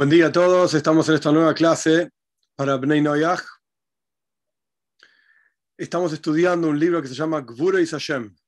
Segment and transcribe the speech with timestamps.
[0.00, 2.08] Buen día a todos, estamos en esta nueva clase
[2.56, 3.42] para Bnei Noyaj.
[5.76, 7.86] Estamos estudiando un libro que se llama Gvura y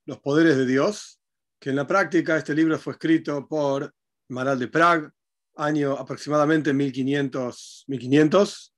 [0.06, 1.20] Los Poderes de Dios,
[1.60, 3.94] que en la práctica este libro fue escrito por
[4.28, 5.10] Maral de Prague,
[5.56, 8.74] año aproximadamente 1500, 1500,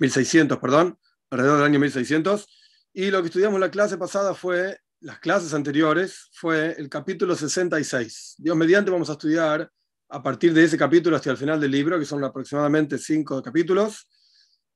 [0.00, 0.98] 1600, perdón,
[1.30, 2.48] alrededor del año 1600.
[2.92, 8.34] Y lo que estudiamos la clase pasada fue, las clases anteriores, fue el capítulo 66.
[8.38, 9.70] Dios mediante vamos a estudiar
[10.10, 14.08] a partir de ese capítulo hasta el final del libro, que son aproximadamente cinco capítulos,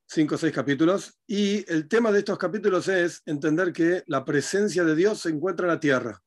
[0.07, 4.85] cinco o seis capítulos, y el tema de estos capítulos es entender que la presencia
[4.85, 6.21] de Dios se encuentra en la tierra.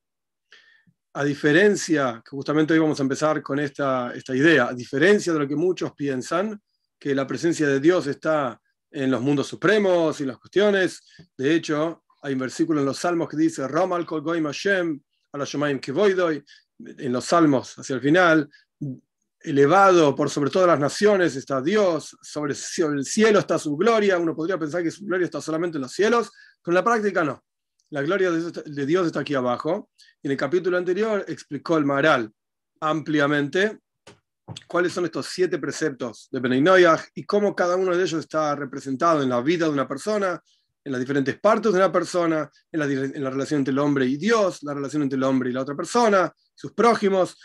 [1.14, 5.48] A diferencia, que justamente hoy vamos a empezar con esta, idea, a diferencia de lo
[5.48, 6.62] que muchos piensan,
[7.00, 8.59] que la presencia de Dios está
[8.92, 11.02] en los mundos supremos y las cuestiones,
[11.38, 15.00] de hecho, hay un versículo en los salmos que dice, Ramal kol goim Hashem,
[16.80, 18.50] en los salmos hacia el final,
[19.40, 24.36] elevado por sobre todas las naciones está Dios, sobre el cielo está su gloria, uno
[24.36, 26.32] podría pensar que su gloria está solamente en los cielos,
[26.66, 27.44] en la práctica no.
[27.90, 29.90] La gloria de Dios está aquí abajo.
[30.22, 32.30] En el capítulo anterior explicó el Maral
[32.82, 33.80] ampliamente
[34.68, 39.24] cuáles son estos siete preceptos de Benay y cómo cada uno de ellos está representado
[39.24, 40.42] en la vida de una persona,
[40.84, 44.64] en las diferentes partes de una persona, en la relación entre el hombre y Dios,
[44.64, 47.38] la relación entre el hombre y la otra persona, sus prójimos.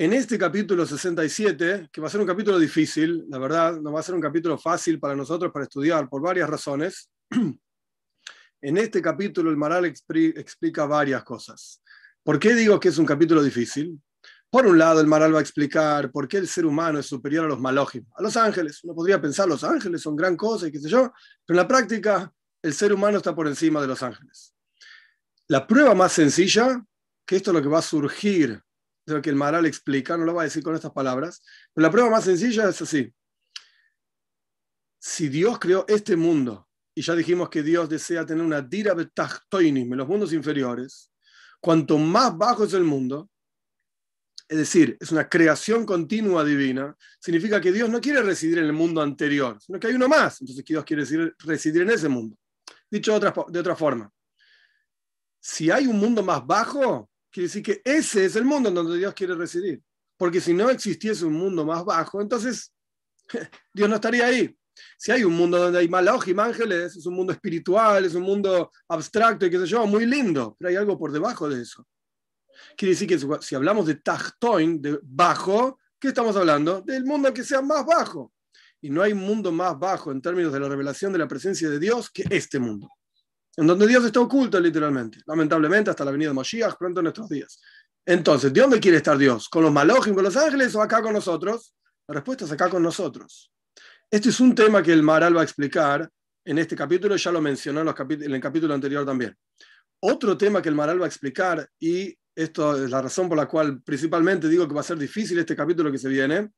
[0.00, 3.98] En este capítulo 67, que va a ser un capítulo difícil, la verdad, no va
[3.98, 7.10] a ser un capítulo fácil para nosotros para estudiar por varias razones,
[8.60, 11.82] en este capítulo el Maral explica varias cosas.
[12.22, 14.00] ¿Por qué digo que es un capítulo difícil?
[14.48, 17.46] Por un lado, el Maral va a explicar por qué el ser humano es superior
[17.46, 18.84] a los malojim, a los ángeles.
[18.84, 21.12] Uno podría pensar, los ángeles son gran cosa y qué sé yo,
[21.44, 22.32] pero en la práctica
[22.62, 24.54] el ser humano está por encima de los ángeles.
[25.48, 26.84] La prueba más sencilla,
[27.26, 28.62] que esto es lo que va a surgir
[29.08, 31.42] de lo que el Maral explica, no lo va a decir con estas palabras,
[31.72, 33.12] pero la prueba más sencilla es así.
[35.00, 39.92] Si Dios creó este mundo, y ya dijimos que Dios desea tener una dira betachtoinim
[39.92, 41.12] en los mundos inferiores,
[41.60, 43.30] cuanto más bajo es el mundo,
[44.48, 48.72] es decir, es una creación continua divina, significa que Dios no quiere residir en el
[48.72, 51.04] mundo anterior, sino que hay uno más, entonces que Dios quiere
[51.38, 52.36] residir en ese mundo.
[52.90, 54.10] Dicho de otra, de otra forma,
[55.40, 58.98] si hay un mundo más bajo, Quiere decir que ese es el mundo en donde
[58.98, 59.80] Dios quiere residir.
[60.16, 62.74] Porque si no existiese un mundo más bajo, entonces
[63.72, 64.58] Dios no estaría ahí.
[64.96, 68.72] Si hay un mundo donde hay malajim, ángeles, es un mundo espiritual, es un mundo
[68.88, 71.86] abstracto y qué sé yo, muy lindo, pero hay algo por debajo de eso.
[72.76, 76.80] Quiere decir que si hablamos de tachtoin, de bajo, ¿qué estamos hablando?
[76.80, 78.32] Del mundo que sea más bajo.
[78.80, 81.78] Y no hay mundo más bajo en términos de la revelación de la presencia de
[81.78, 82.88] Dios que este mundo
[83.58, 87.28] en donde Dios está oculto literalmente, lamentablemente hasta la venida de Moshiach pronto en nuestros
[87.28, 87.60] días.
[88.06, 89.48] Entonces, ¿de dónde quiere estar Dios?
[89.48, 91.74] ¿Con los malojim, con los ángeles o acá con nosotros?
[92.06, 93.52] La respuesta es acá con nosotros.
[94.08, 96.08] Este es un tema que el Maral va a explicar
[96.44, 99.36] en este capítulo, ya lo mencionó en, el capítulo anterior también.
[100.00, 103.48] Otro tema que el Maral va a explicar, y esto es la razón por la
[103.48, 106.48] cual principalmente digo que va a ser difícil este capítulo que se viene,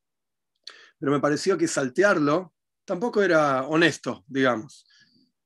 [0.99, 2.53] pero me pareció que saltearlo
[2.85, 4.85] tampoco era honesto, digamos.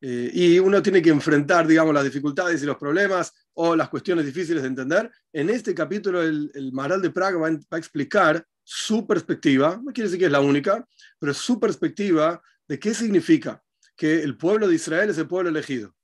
[0.06, 4.26] Eh, y uno tiene que enfrentar, digamos, las dificultades y los problemas o las cuestiones
[4.26, 5.10] difíciles de entender.
[5.32, 10.18] En este capítulo, el, Maral de Praga va, a explicar su perspectiva, no quiere decir
[10.18, 10.86] que es la única,
[11.18, 13.62] pero su perspectiva de qué significa
[13.96, 15.94] que el pueblo de Israel es el pueblo elegido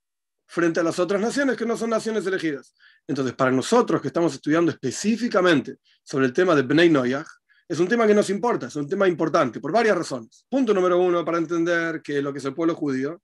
[0.47, 2.73] frente a las otras naciones que no son naciones elegidas.
[3.05, 7.27] Entonces, para nosotros que estamos estudiando específicamente sobre el tema de Bnei Noyach,
[7.71, 10.45] es un tema que nos importa, es un tema importante por varias razones.
[10.49, 13.21] Punto número uno, para entender que lo que es el pueblo judío,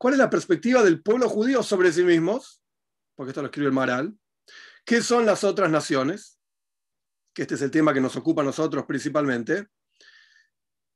[0.00, 2.62] ¿Cuál es la perspectiva del pueblo judío sobre sí mismos?
[3.14, 4.16] Porque esto lo escribe el Maral.
[4.82, 6.40] ¿Qué son las otras naciones?
[7.34, 9.66] Que este es el tema que nos ocupa a nosotros principalmente.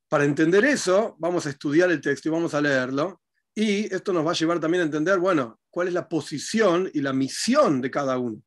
[0.09, 3.21] Para entender eso, vamos a estudiar el texto y vamos a leerlo.
[3.55, 7.03] Y esto nos va a llevar también a entender, bueno, cuál es la posición y
[7.03, 8.43] la misión de cada uno.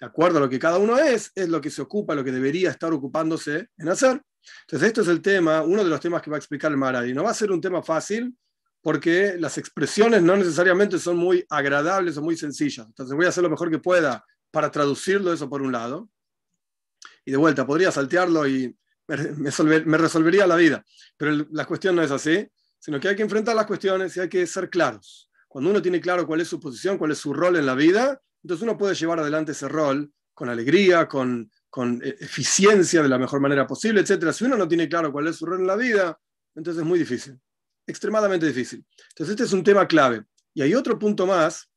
[0.00, 2.32] De acuerdo a lo que cada uno es, es lo que se ocupa, lo que
[2.32, 4.22] debería estar ocupándose en hacer.
[4.62, 7.10] Entonces, esto es el tema, uno de los temas que va a explicar el Maral.
[7.10, 8.34] Y no va a ser un tema fácil,
[8.88, 12.86] porque las expresiones no necesariamente son muy agradables o muy sencillas.
[12.86, 16.08] Entonces voy a hacer lo mejor que pueda para traducirlo eso por un lado.
[17.26, 18.74] Y de vuelta, podría saltearlo y
[19.06, 20.82] me, resolvería la vida.
[21.18, 22.48] Pero la cuestión no es así,
[22.78, 25.30] sino que hay que enfrentar las cuestiones y hay que ser claros.
[25.48, 28.18] Cuando uno tiene claro cuál es su posición, cuál es su rol en la vida,
[28.42, 33.18] entonces uno puede llevar adelante ese rol con alegría, con, con e-, eficiencia de la
[33.18, 34.32] mejor manera posible, etc.
[34.32, 36.18] Si uno no tiene claro cuál es su rol en la vida,
[36.54, 37.38] entonces es muy difícil
[37.88, 38.84] extremadamente difícil.
[39.08, 40.22] Entonces, este es un tema clave.
[40.54, 41.68] Y hay otro punto más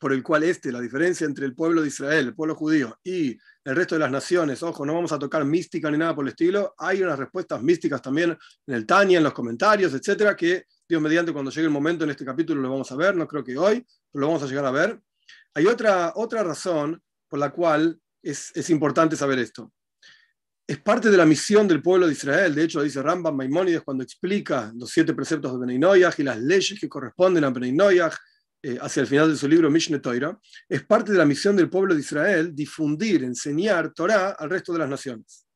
[0.00, 3.36] por el cual este, la diferencia entre el pueblo de Israel, el pueblo judío y
[3.64, 6.30] el resto de las naciones, ojo, no vamos a tocar mística ni nada por el
[6.30, 8.36] estilo, hay unas respuestas místicas también
[8.66, 12.10] en el Tania, en los comentarios, etcétera, que Dios mediante cuando llegue el momento en
[12.10, 14.64] este capítulo lo vamos a ver, no creo que hoy, pero lo vamos a llegar
[14.64, 15.00] a ver.
[15.54, 19.72] Hay otra, otra razón por la cual es, es importante saber esto.
[20.68, 24.04] Es parte de la misión del pueblo de Israel, de hecho dice Rambam Maimónides cuando
[24.04, 27.98] explica los siete preceptos de Benay y las leyes que corresponden a Benay
[28.62, 30.38] eh, hacia el final de su libro Mishneh Torah,
[30.68, 34.80] es parte de la misión del pueblo de Israel difundir, enseñar Torah al resto de
[34.80, 35.46] las naciones.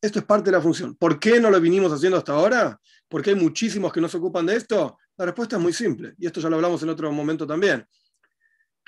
[0.00, 0.96] Esto es parte de la función.
[0.96, 2.80] ¿Por qué no lo vinimos haciendo hasta ahora?
[3.06, 4.96] Porque hay muchísimos que no se ocupan de esto.
[5.18, 7.84] La respuesta es muy simple, y esto ya lo hablamos en otro momento también.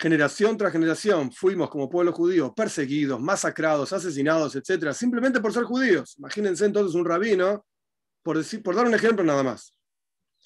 [0.00, 4.94] Generación tras generación fuimos como pueblo judío perseguidos, masacrados, asesinados, etc.
[4.94, 6.14] Simplemente por ser judíos.
[6.17, 7.67] Imagínense entonces un rabino,
[8.23, 9.76] por, decir, por dar un ejemplo nada más,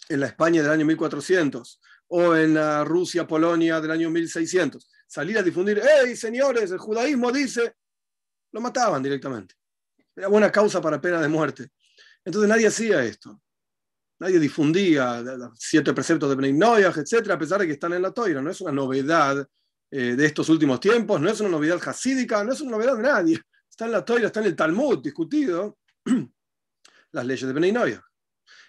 [0.09, 4.91] en la España del año 1400, o en la Rusia, Polonia del año 1600.
[5.07, 6.73] Salir a difundir, ¡hey, señores!
[6.73, 7.77] El judaísmo dice,
[8.51, 9.55] lo mataban directamente.
[10.17, 11.69] Era buena causa para pena de muerte.
[12.25, 13.41] Entonces nadie hacía esto.
[14.21, 16.53] Nadie difundía los siete preceptos de Bnei
[16.85, 18.41] etc., a pesar de que están en la toira.
[18.41, 19.47] No es una novedad
[19.91, 23.03] eh, de estos últimos tiempos, no es una novedad hasídica, no es una novedad de
[23.03, 23.41] nadie.
[23.69, 25.79] Está en la toira, está en el Talmud discutido
[27.13, 27.73] las leyes de Bnei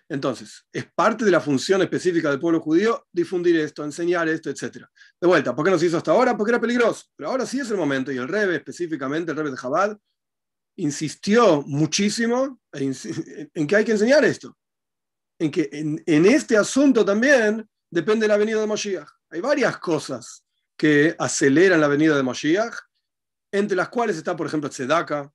[0.08, 4.86] entonces, es parte de la función específica del pueblo judío difundir esto, enseñar esto, etc.
[5.20, 6.38] De vuelta, ¿por qué no se hizo hasta ahora?
[6.38, 7.06] Porque era peligroso.
[7.16, 8.12] Pero ahora sí es el momento.
[8.12, 9.98] Y el Rebe, específicamente el Rebe de Jabal,
[10.78, 12.94] insistió muchísimo en
[13.68, 14.56] que hay que enseñar esto.
[15.38, 19.08] En que en, este asunto también depende la venida de Moshiach.
[19.30, 20.46] Hay varias cosas
[20.78, 22.74] que aceleran la venida de Moshiach,
[23.52, 25.32] entre las cuales está, por ejemplo, Tzedaka,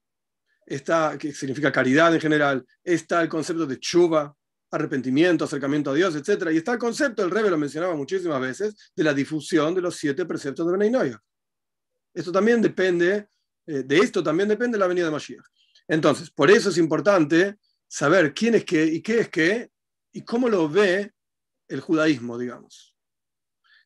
[0.66, 4.34] está, que significa caridad en general, está el concepto de Chuba,
[4.70, 6.50] arrepentimiento, acercamiento a Dios, etc.
[6.52, 9.96] Y está el concepto, el Rebbe lo mencionaba muchísimas veces, de la difusión de los
[9.96, 11.12] siete preceptos de Benay
[12.14, 13.28] Esto también depende,
[13.66, 15.44] eh, de esto también depende la venida de Mashiach.
[15.88, 17.56] Entonces, por eso es importante
[17.88, 19.70] saber quién es qué y qué es qué
[20.12, 21.12] y cómo lo ve
[21.68, 22.96] el judaísmo, digamos.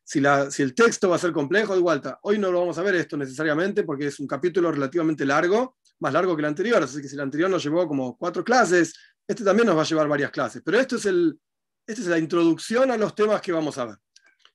[0.03, 2.94] Si, el texto va a ser complejo, de vuelta, hoy no lo vamos a ver
[2.94, 7.09] esto necesariamente porque es un capítulo relativamente largo, más largo que el anterior, así que
[7.09, 8.93] si el anterior nos llevó como cuatro clases,
[9.26, 11.38] este también nos va a llevar varias clases, pero esto es, el,
[11.87, 13.97] esta es la introducción a los temas que vamos a ver.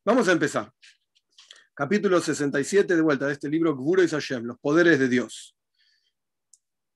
[0.05, 0.71] Vamos a empezar.
[1.73, 5.55] Capítulo 67 de vuelta de este libro, Gvura y Hashem, los poderes de Dios.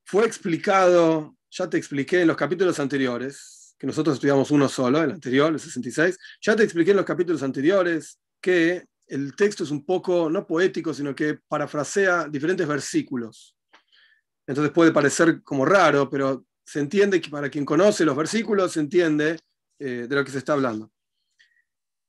[0.05, 5.11] Fue explicado, ya te expliqué en los capítulos anteriores, que nosotros estudiamos uno solo, el
[5.11, 9.83] anterior, el 66, ya te expliqué en los capítulos anteriores que el texto es un
[9.83, 13.57] poco, no poético, sino que parafrasea diferentes versículos.
[14.47, 18.79] Entonces puede parecer como raro, pero se entiende que para quien conoce los versículos, se
[18.79, 19.37] entiende
[19.77, 20.89] eh, de lo que se está hablando.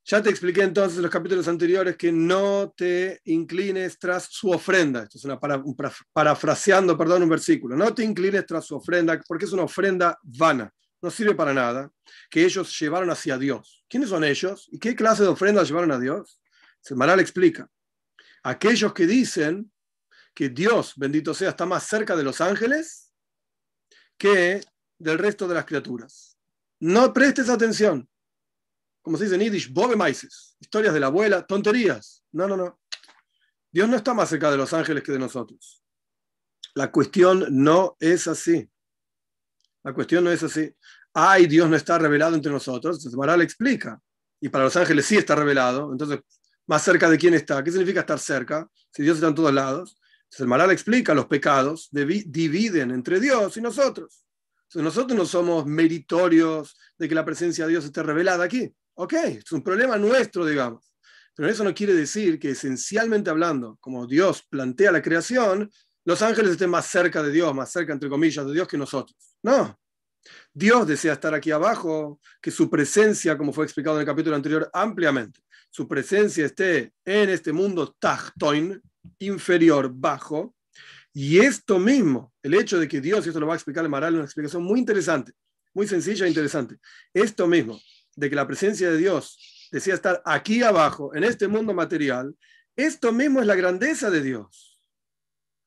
[0.05, 5.03] Ya te expliqué entonces en los capítulos anteriores que no te inclines tras su ofrenda.
[5.03, 5.41] Esto es una
[6.12, 7.75] parafraseando, perdón, un versículo.
[7.75, 10.73] No te inclines tras su ofrenda porque es una ofrenda vana.
[11.04, 11.92] No sirve para nada.
[12.30, 13.84] Que ellos llevaron hacia Dios.
[13.90, 14.70] ¿Quiénes son ellos?
[14.73, 16.40] ¿Y qué clase de ofrenda llevaron a Dios?
[16.92, 17.68] Maral explica.
[18.42, 19.70] Aquellos que dicen
[20.32, 23.12] que Dios, bendito sea, está más cerca de los ángeles
[24.16, 24.62] que
[24.99, 26.38] del resto de las criaturas.
[26.80, 28.08] No prestes atención.
[29.02, 32.25] Como se dice en Yiddish, bobe maises, historias de la abuela, tonterías.
[32.32, 32.80] No, no, no.
[33.70, 35.84] Dios no está más cerca de los ángeles que de nosotros.
[36.75, 38.70] La cuestión no es así.
[39.85, 40.75] La cuestión no es así.
[41.12, 42.97] Ay, Dios no está revelado entre nosotros.
[42.97, 44.00] Entonces Maral explica.
[44.41, 45.93] Y para los ángeles sí está revelado.
[45.93, 46.21] Entonces,
[46.67, 47.62] más cerca de quién está.
[47.62, 48.69] ¿Qué significa estar cerca?
[48.91, 49.97] Si Dios está en todos lados.
[50.25, 54.25] Entonces el Maral explica los pecados dividen entre Dios y nosotros.
[54.64, 58.75] Entonces nosotros no somos meritorios de que la presencia de Dios esté revelada aquí.
[58.95, 60.93] Ok, es un problema nuestro, digamos.
[61.35, 65.71] Pero eso no quiere decir que esencialmente hablando, como Dios plantea la creación,
[66.04, 69.16] los ángeles estén más cerca de Dios, más cerca, entre comillas, de Dios que nosotros.
[69.42, 69.78] No.
[70.52, 74.70] Dios desea estar aquí abajo, que su presencia, como fue explicado en el capítulo anterior
[74.73, 78.80] ampliamente, su presencia esté en este mundo tachtoin,
[79.18, 80.54] inferior, bajo.
[81.12, 83.90] Y esto mismo, el hecho de que Dios, y esto lo va a explicar el
[83.90, 85.32] Maral, una explicación muy interesante,
[85.73, 86.76] muy sencilla e interesante.
[87.12, 87.80] Esto mismo,
[88.14, 92.34] de que la presencia de Dios decía estar aquí abajo, en este mundo material,
[92.76, 94.74] esto mismo es la grandeza de Dios.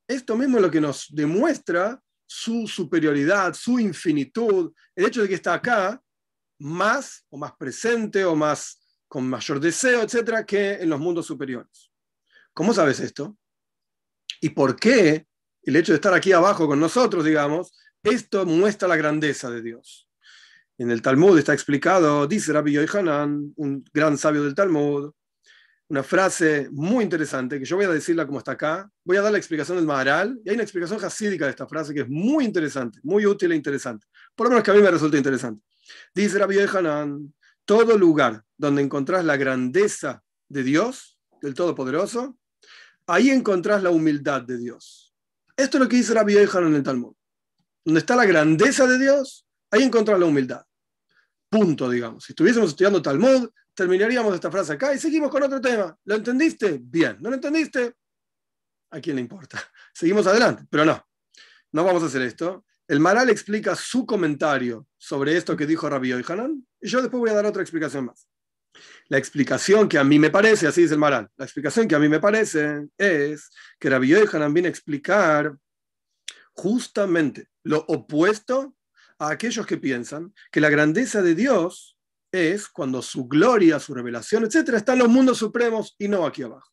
[0.07, 5.35] Esto mismo es lo que nos demuestra su superioridad, su infinitud, el hecho de que
[5.35, 6.01] está acá
[6.59, 11.91] más o más presente o más con mayor deseo, etcétera, que en los mundos superiores.
[12.53, 13.37] ¿Cómo sabes esto?
[14.41, 15.25] ¿Y por qué
[15.63, 17.71] el hecho de estar aquí abajo con nosotros, digamos,
[18.03, 20.09] esto muestra la grandeza de Dios?
[20.77, 25.11] En el Talmud está explicado, dice Rabbi Yohanan, un gran sabio del Talmud,
[25.89, 28.89] una frase muy interesante que yo voy a decirla como está acá.
[29.05, 31.93] Voy a dar la explicación del Maharal y hay una explicación hasídica de esta frase
[31.93, 34.05] que es muy interesante, muy útil e interesante.
[34.35, 35.63] Por lo menos que a mí me resulta interesante.
[36.13, 42.37] Dice Rabbi Hanan, todo lugar donde encontrás la grandeza de Dios, del Todopoderoso,
[43.05, 45.15] ahí encontrás la humildad de Dios.
[45.55, 47.13] Esto es lo que dice Rabbi Hanan en el Talmud.
[47.85, 50.63] Donde está la grandeza de Dios, ahí encontrás la humildad.
[51.49, 52.25] Punto, digamos.
[52.25, 55.95] Si estuviésemos estudiando Talmud, terminaríamos esta frase acá y seguimos con otro tema.
[56.05, 56.79] ¿Lo entendiste?
[56.81, 57.17] Bien.
[57.19, 57.93] ¿No lo entendiste?
[58.89, 59.61] ¿A quién le importa?
[59.93, 61.07] Seguimos adelante, pero no.
[61.71, 62.65] No vamos a hacer esto.
[62.87, 67.29] El Maral explica su comentario sobre esto que dijo Rabbi Hanan y yo después voy
[67.29, 68.27] a dar otra explicación más.
[69.09, 71.99] La explicación que a mí me parece, así dice el Maral, la explicación que a
[71.99, 75.55] mí me parece es que Rabbi Hanan viene a explicar
[76.53, 78.75] justamente lo opuesto
[79.19, 81.96] a aquellos que piensan que la grandeza de Dios
[82.37, 86.43] es cuando su gloria, su revelación, etcétera, está en los mundos supremos y no aquí
[86.43, 86.71] abajo.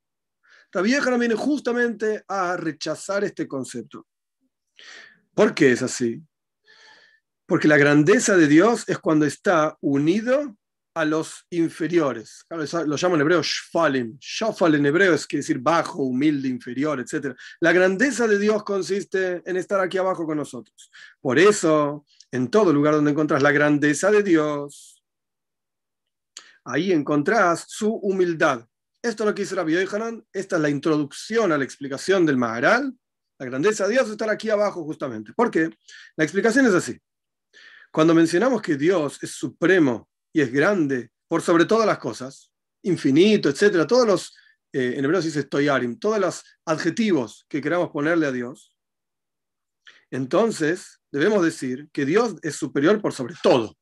[0.72, 4.06] La vieja viene justamente a rechazar este concepto.
[5.32, 6.20] ¿Por qué es así?
[7.46, 10.56] Porque la grandeza de Dios es cuando está unido
[10.94, 12.44] a los inferiores.
[12.86, 14.16] Lo llamo en hebreo shfalim.
[14.20, 17.36] Shafal en hebreo es quiere decir bajo, humilde, inferior, etc.
[17.60, 20.90] La grandeza de Dios consiste en estar aquí abajo con nosotros.
[21.20, 24.93] Por eso, en todo lugar donde encuentras la grandeza de Dios,
[26.64, 28.66] ahí encontrás su humildad.
[29.02, 32.36] Esto es lo que dice Rabbi Yohanan, esta es la introducción a la explicación del
[32.38, 32.92] Maharal.
[33.38, 35.32] La grandeza de Dios está aquí abajo justamente.
[35.34, 35.70] ¿Por qué?
[36.16, 36.98] La explicación es así.
[37.92, 42.50] Cuando mencionamos que Dios es supremo y es grande por sobre todas las cosas,
[42.82, 44.36] infinito, etcétera, todos los,
[44.72, 48.74] eh, en hebreo se dice todos los adjetivos que queramos ponerle a Dios,
[50.10, 53.76] entonces debemos decir que Dios es superior por sobre todo.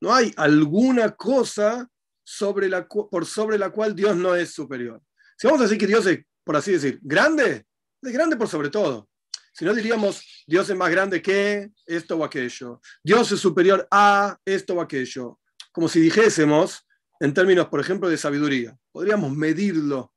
[0.00, 1.88] No hay alguna cosa
[2.24, 5.00] sobre la, por sobre la cual Dios no es superior.
[5.36, 7.66] Si vamos a decir que Dios es, por así decir, grande,
[8.02, 9.08] es grande por sobre todo.
[9.52, 12.80] Si no diríamos, Dios es más grande que esto o aquello.
[13.04, 15.40] Dios es superior a esto o aquello.
[15.72, 16.86] Como si dijésemos,
[17.20, 18.76] en términos, por ejemplo, de sabiduría.
[18.90, 20.12] Podríamos medirlo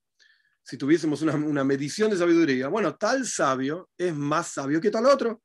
[0.64, 2.70] si tuviésemos una, una medición de sabiduría.
[2.70, 5.42] Bueno, tal sabio es más sabio que tal otro.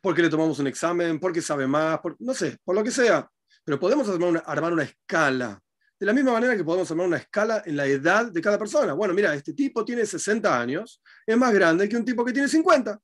[0.00, 3.28] Porque le tomamos un examen, porque sabe más, no sé, por lo que sea.
[3.64, 4.08] Pero podemos
[4.44, 5.60] armar una escala
[6.04, 8.92] de la misma manera que podemos armar una escala en la edad de cada persona.
[8.92, 12.46] Bueno, mira, este tipo tiene 60 años, es más grande que un tipo que tiene
[12.46, 13.00] 50.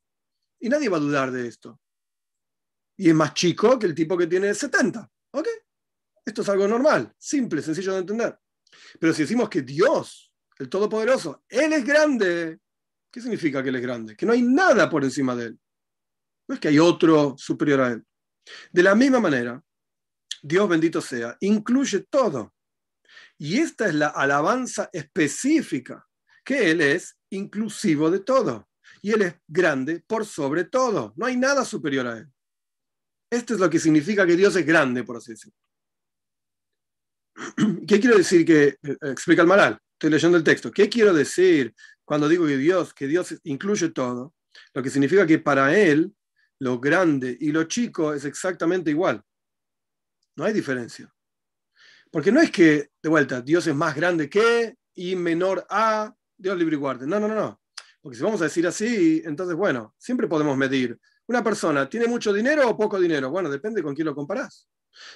[0.61, 1.81] Y nadie va a dudar de esto.
[2.99, 5.11] Y es más chico que el tipo que tiene 70.
[5.31, 5.49] ¿Ok?
[6.27, 8.39] Esto es algo normal, simple, sencillo de entender.
[8.99, 12.59] Pero si decimos que Dios, el Todopoderoso, Él es grande,
[13.11, 14.15] ¿qué significa que Él es grande?
[14.15, 15.59] Que no hay nada por encima de Él.
[16.47, 18.05] No es que hay otro superior a Él.
[18.71, 19.59] De la misma manera,
[20.43, 22.53] Dios bendito sea, incluye todo.
[23.43, 26.07] Y esta es la alabanza específica,
[26.45, 28.69] que Él es inclusivo de todo.
[29.01, 31.15] Y Él es grande por sobre todo.
[31.17, 32.29] No hay nada superior a Él.
[33.33, 35.57] Esto es lo que significa que Dios es grande, por así decirlo.
[37.89, 39.79] ¿Qué quiero decir que eh, explica el Maral?
[39.95, 40.71] Estoy leyendo el texto.
[40.71, 44.35] ¿Qué quiero decir cuando digo que Dios, que Dios incluye todo?
[44.75, 46.15] Lo que significa que para Él
[46.59, 49.23] lo grande y lo chico es exactamente igual.
[50.37, 51.11] No hay diferencia.
[52.11, 56.57] Porque no es que, de vuelta, Dios es más grande que y menor a Dios
[56.57, 57.07] libre y guarde.
[57.07, 57.61] No, no, no, no.
[58.01, 60.99] Porque si vamos a decir así, entonces, bueno, siempre podemos medir.
[61.27, 63.31] Una persona, ¿tiene mucho dinero o poco dinero?
[63.31, 64.69] Bueno, depende con quién lo comparás.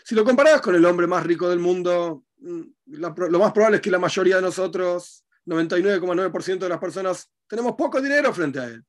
[0.05, 3.83] Si lo comparás con el hombre más rico del mundo, mm, lo más probable es
[3.83, 8.85] que la mayoría de nosotros, 99,9% de las personas, tenemos poco dinero frente a él.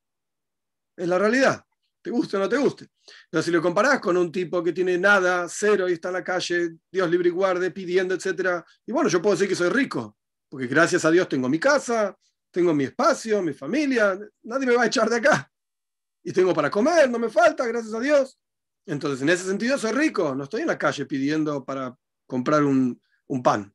[0.96, 1.65] Es la realidad
[2.06, 2.86] te guste o no te guste.
[3.28, 6.22] Pero si lo comparás con un tipo que tiene nada, cero, y está en la
[6.22, 8.62] calle, Dios libre y guarde, pidiendo, etc.
[8.86, 10.16] Y bueno, yo puedo decir que soy rico,
[10.48, 12.16] porque gracias a Dios tengo mi casa,
[12.52, 15.50] tengo mi espacio, mi familia, nadie me va a echar de acá.
[16.22, 18.38] Y tengo para comer, no me falta, gracias a Dios.
[18.86, 21.92] Entonces, en ese sentido, soy rico, no estoy en la calle pidiendo para
[22.24, 23.74] comprar un, un pan.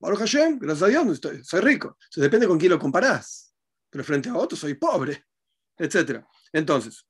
[0.00, 1.98] Baruch Hashem, gracias a Dios, soy rico.
[2.08, 3.54] Se depende con quién lo comparás.
[3.90, 5.26] Pero frente a otros soy pobre,
[5.76, 6.24] etc.
[6.50, 7.06] Entonces,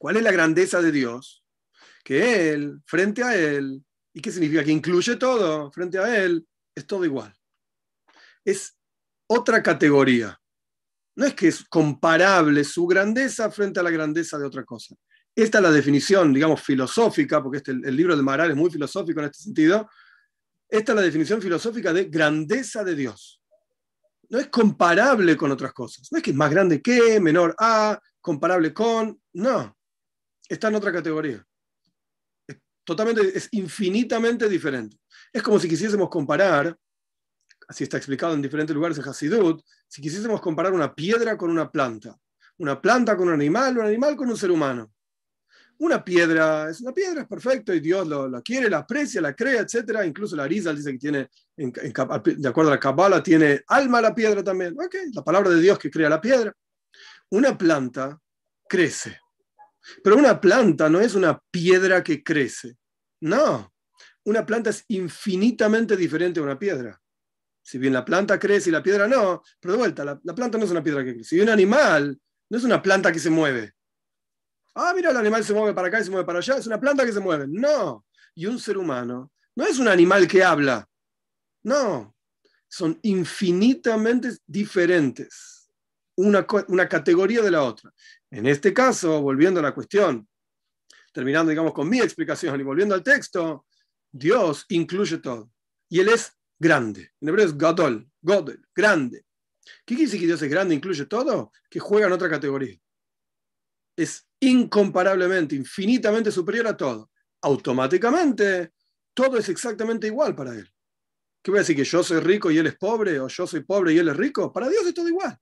[0.00, 1.44] ¿Cuál es la grandeza de Dios?
[2.02, 4.64] Que Él, frente a Él, ¿y qué significa?
[4.64, 7.34] Que incluye todo, frente a Él, es todo igual.
[8.42, 8.78] Es
[9.26, 10.40] otra categoría.
[11.16, 14.94] No es que es comparable su grandeza frente a la grandeza de otra cosa.
[15.34, 19.20] Esta es la definición, digamos, filosófica, porque este, el libro de Maral es muy filosófico
[19.20, 19.86] en este sentido.
[20.66, 23.42] Esta es la definición filosófica de grandeza de Dios.
[24.30, 26.08] No es comparable con otras cosas.
[26.10, 29.20] No es que es más grande que, menor a, comparable con.
[29.34, 29.76] No
[30.50, 31.44] está en otra categoría.
[32.46, 34.98] Es totalmente, es infinitamente diferente.
[35.32, 36.76] Es como si quisiésemos comparar
[37.70, 41.70] así está explicado en diferentes lugares en Hasidut, si quisiésemos comparar una piedra con una
[41.70, 42.16] planta,
[42.58, 44.92] una planta con un animal, un animal con un ser humano.
[45.78, 49.60] Una piedra es una piedra, es perfecto, y Dios lo, quiere, la aprecia, la crea,
[49.60, 50.04] etc.
[50.04, 54.42] Incluso la Arizal dice que tiene, de acuerdo a la Kabbalah, tiene alma la piedra
[54.42, 54.74] también.
[54.78, 56.52] Ok, la palabra de Dios que crea la piedra.
[57.30, 58.20] Una planta
[58.68, 59.20] crece,
[60.02, 62.76] pero una planta no es una piedra que crece.
[63.20, 63.72] No,
[64.24, 67.00] una planta es infinitamente diferente a una piedra.
[67.62, 70.58] Si bien la planta crece y la piedra no, pero de vuelta, la, la planta
[70.58, 71.36] no es una piedra que crece.
[71.36, 72.18] Y un animal
[72.48, 73.72] no es una planta que se mueve.
[74.74, 76.80] Ah, mira, el animal se mueve para acá y se mueve para allá, es una
[76.80, 77.46] planta que se mueve.
[77.48, 78.04] No.
[78.34, 80.88] Y un ser humano no es un animal que habla.
[81.62, 82.14] No.
[82.68, 85.70] Son infinitamente diferentes.
[86.16, 87.92] Una, una categoría de la otra.
[88.30, 90.28] En este caso, volviendo a la cuestión,
[91.12, 93.66] terminando, digamos, con mi explicación y volviendo al texto,
[94.10, 95.50] Dios incluye todo.
[95.88, 97.12] Y Él es grande.
[97.20, 99.24] En hebreo es Gadol, Godel, grande.
[99.84, 101.52] ¿Qué quiere decir que Dios es grande, incluye todo?
[101.68, 102.78] Que juega en otra categoría.
[103.96, 107.10] Es incomparablemente, infinitamente superior a todo.
[107.42, 108.72] Automáticamente,
[109.14, 110.70] todo es exactamente igual para Él.
[111.42, 111.76] ¿Qué voy a decir?
[111.76, 113.18] ¿Que yo soy rico y Él es pobre?
[113.18, 114.52] ¿O yo soy pobre y Él es rico?
[114.52, 115.38] Para Dios es todo igual.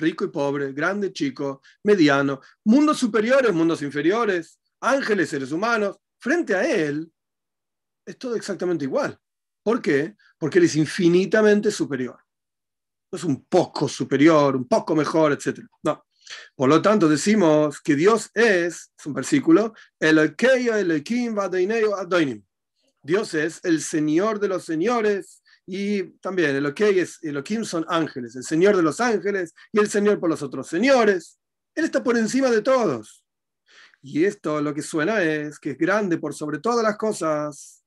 [0.00, 5.98] Rico y pobre, grande, chico, mediano, mundos superiores, mundos inferiores, ángeles, seres humanos.
[6.18, 7.10] Frente a Él,
[8.04, 9.18] es todo exactamente igual.
[9.62, 10.16] ¿Por qué?
[10.38, 12.18] Porque Él es infinitamente superior
[13.10, 15.60] no es un poco superior, un poco mejor, etc.
[15.82, 16.04] No.
[16.54, 20.34] Por lo tanto, decimos que Dios es, es un versículo, el
[23.02, 25.39] Dios es el Señor de los señores
[25.72, 30.18] y también el es, Elohim son ángeles, el Señor de los ángeles y el Señor
[30.18, 31.38] por los otros señores.
[31.76, 33.24] Él está por encima de todos.
[34.02, 37.84] Y esto lo que suena es que es grande por sobre todas las cosas.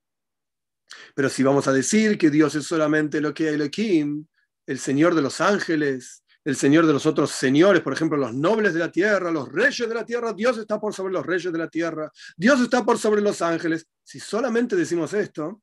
[1.13, 4.28] Pero si vamos a decir que Dios es solamente lo que Elohim,
[4.65, 8.74] el Señor de los ángeles, el Señor de los otros señores, por ejemplo, los nobles
[8.74, 11.60] de la tierra, los reyes de la tierra, Dios está por sobre los reyes de
[11.60, 13.86] la tierra, Dios está por sobre los ángeles.
[14.02, 15.62] Si solamente decimos esto,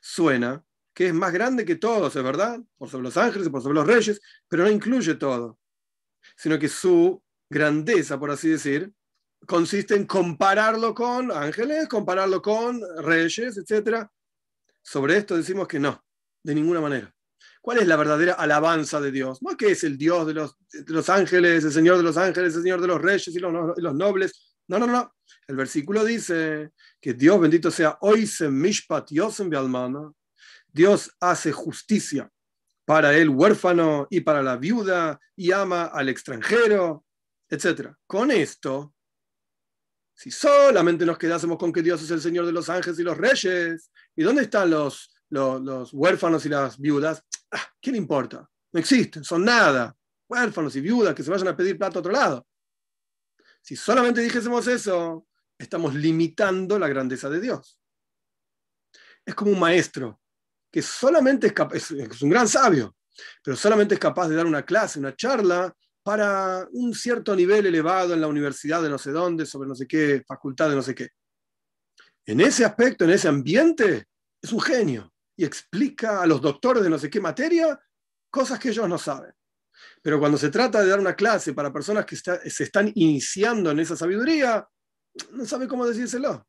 [0.00, 3.76] suena que es más grande que todos, es verdad, por sobre los ángeles por sobre
[3.76, 5.58] los reyes, pero no incluye todo,
[6.36, 8.92] sino que su grandeza, por así decir,
[9.46, 14.06] consiste en compararlo con ángeles, compararlo con reyes, etc.
[14.82, 16.04] Sobre esto decimos que no,
[16.42, 17.14] de ninguna manera.
[17.62, 19.42] ¿Cuál es la verdadera alabanza de Dios?
[19.42, 22.62] No es que es el Dios de los, ángeles, el Señor de los ángeles, el
[22.62, 24.54] Señor de los reyes y los, los nobles.
[24.68, 25.14] No, no, no.
[25.46, 30.12] El versículo dice que Dios, bendito sea, se mishpat yosem almana.
[30.72, 32.30] Dios hace justicia
[32.84, 37.04] para el huérfano y para la viuda y ama al extranjero,
[37.48, 37.92] etc.
[38.06, 38.94] Con esto,
[40.14, 43.16] si solamente nos quedásemos con que Dios es el Señor de los ángeles y los
[43.16, 45.10] reyes, ¿y dónde están los,
[45.92, 47.24] huérfanos y las viudas?
[47.50, 48.48] Ah, ¿Qué le importa?
[48.72, 49.96] No existen, son nada.
[50.28, 52.46] Huérfanos y viudas que se vayan a pedir plata a otro lado.
[53.62, 55.26] Si solamente dijésemos eso,
[55.58, 57.78] estamos limitando la grandeza de Dios.
[59.24, 60.20] Es como un maestro
[60.70, 62.94] que solamente es capaz, es un gran sabio,
[63.42, 68.14] pero solamente es capaz de dar una clase, una charla para un cierto nivel elevado
[68.14, 70.94] en la universidad de no sé dónde, sobre no sé qué, facultad de no sé
[70.94, 71.08] qué.
[72.24, 74.06] En ese aspecto, en ese ambiente,
[74.40, 77.78] es un genio y explica a los doctores de no sé qué materia
[78.30, 79.32] cosas que ellos no saben.
[80.02, 83.80] Pero cuando se trata de dar una clase para personas que se están iniciando en
[83.80, 84.66] esa sabiduría,
[85.32, 86.46] no sabe cómo decírselo,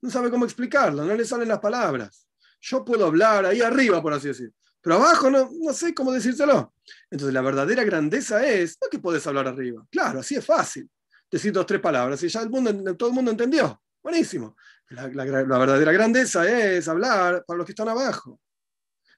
[0.00, 2.23] no sabe cómo explicarlo, no le salen las palabras.
[2.66, 4.50] Yo puedo hablar ahí arriba, por así decir,
[4.80, 6.74] pero abajo no, no sé cómo decírselo.
[7.10, 10.88] Entonces la verdadera grandeza es, no que puedes hablar arriba, claro, así es fácil,
[11.30, 13.82] decir dos, tres palabras y ya el mundo, todo el mundo entendió.
[14.02, 14.56] Buenísimo.
[14.90, 18.40] La, verdadera grandeza es hablar para los que están abajo.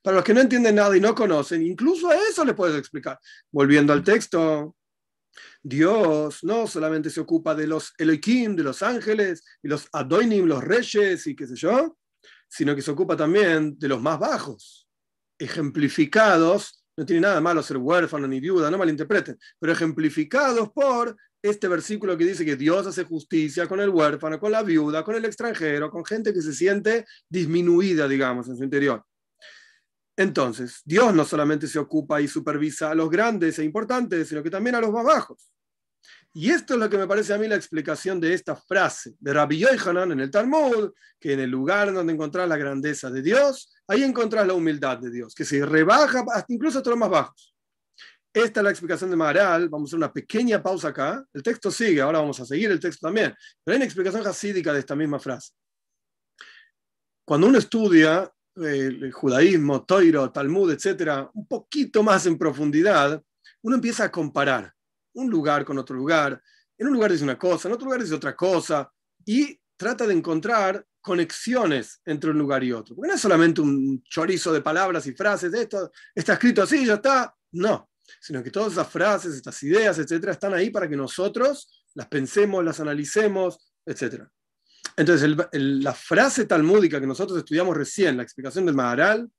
[0.02, 3.18] Para los que no entienden nada y no conocen, incluso a eso le puedes explicar.
[3.50, 4.76] Volviendo al texto,
[5.62, 10.62] Dios no solamente se ocupa de los Elohim, de los ángeles, y los Adoinim, los
[10.62, 11.96] reyes y qué sé yo,
[12.48, 14.88] sino que se ocupa también de los más bajos,
[15.38, 21.68] ejemplificados, no tiene nada malo ser huérfano ni viuda, no malinterpreten, pero ejemplificados por este
[21.68, 25.24] versículo que dice que Dios hace justicia con el huérfano, con la viuda, con el
[25.24, 29.04] extranjero, con gente que se siente disminuida, digamos, en su interior.
[30.16, 34.50] Entonces, Dios no solamente se ocupa y supervisa a los grandes e importantes, sino que
[34.50, 35.50] también a los más bajos.
[36.38, 39.32] Y esto es lo que me parece a mí la explicación de esta frase de
[39.32, 43.74] Rabbi Yohanan en el Talmud, que en el lugar donde encontrás la grandeza de Dios,
[43.88, 47.54] ahí encontrás la humildad de Dios, que se rebaja hasta incluso hasta los más bajos.
[48.34, 49.70] Esta es la explicación de Maharal.
[49.70, 51.24] Vamos a hacer una pequeña pausa acá.
[51.32, 53.34] El texto sigue, ahora vamos a seguir el texto también.
[53.64, 55.52] Pero hay una explicación jasídica de esta misma frase.
[57.24, 63.22] Cuando uno estudia el judaísmo, Toiro, Talmud, etcétera, un poquito más en profundidad,
[63.62, 64.75] uno empieza a comparar
[65.16, 66.40] un lugar con otro lugar.
[66.78, 68.90] En un lugar dice una cosa, en otro lugar dice otra cosa,
[69.24, 72.94] y trata de encontrar conexiones entre un lugar y otro.
[72.94, 76.94] Porque no es solamente un chorizo de palabras y frases, esto está escrito así, ya
[76.94, 77.34] está.
[77.52, 77.88] No,
[78.20, 82.64] sino que todas esas frases, estas ideas, etcétera, están ahí para que nosotros las pensemos,
[82.64, 84.30] las analicemos, etcétera.
[84.96, 89.30] Entonces, la frase talmúdica que nosotros estudiamos recién, la explicación del Maharal,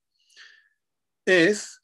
[1.25, 1.81] es,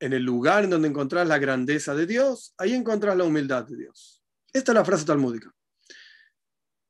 [0.00, 3.76] en el lugar en donde encontrás la grandeza de Dios, ahí encontrás la humildad de
[3.76, 4.22] Dios.
[4.52, 5.52] Esta es la frase talmúdica.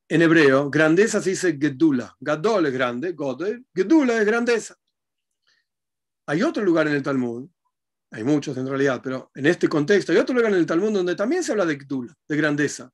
[0.08, 2.16] En hebreo, grandeza se dice gedula.
[2.18, 3.64] Gadol es grande, godel.
[3.74, 4.76] Gedula es grandeza.
[6.26, 7.48] Hay otro lugar en el Talmud,
[8.12, 11.16] hay muchos en realidad, pero en este contexto hay otro lugar en el Talmud donde
[11.16, 12.92] también se habla de gedula, de grandeza.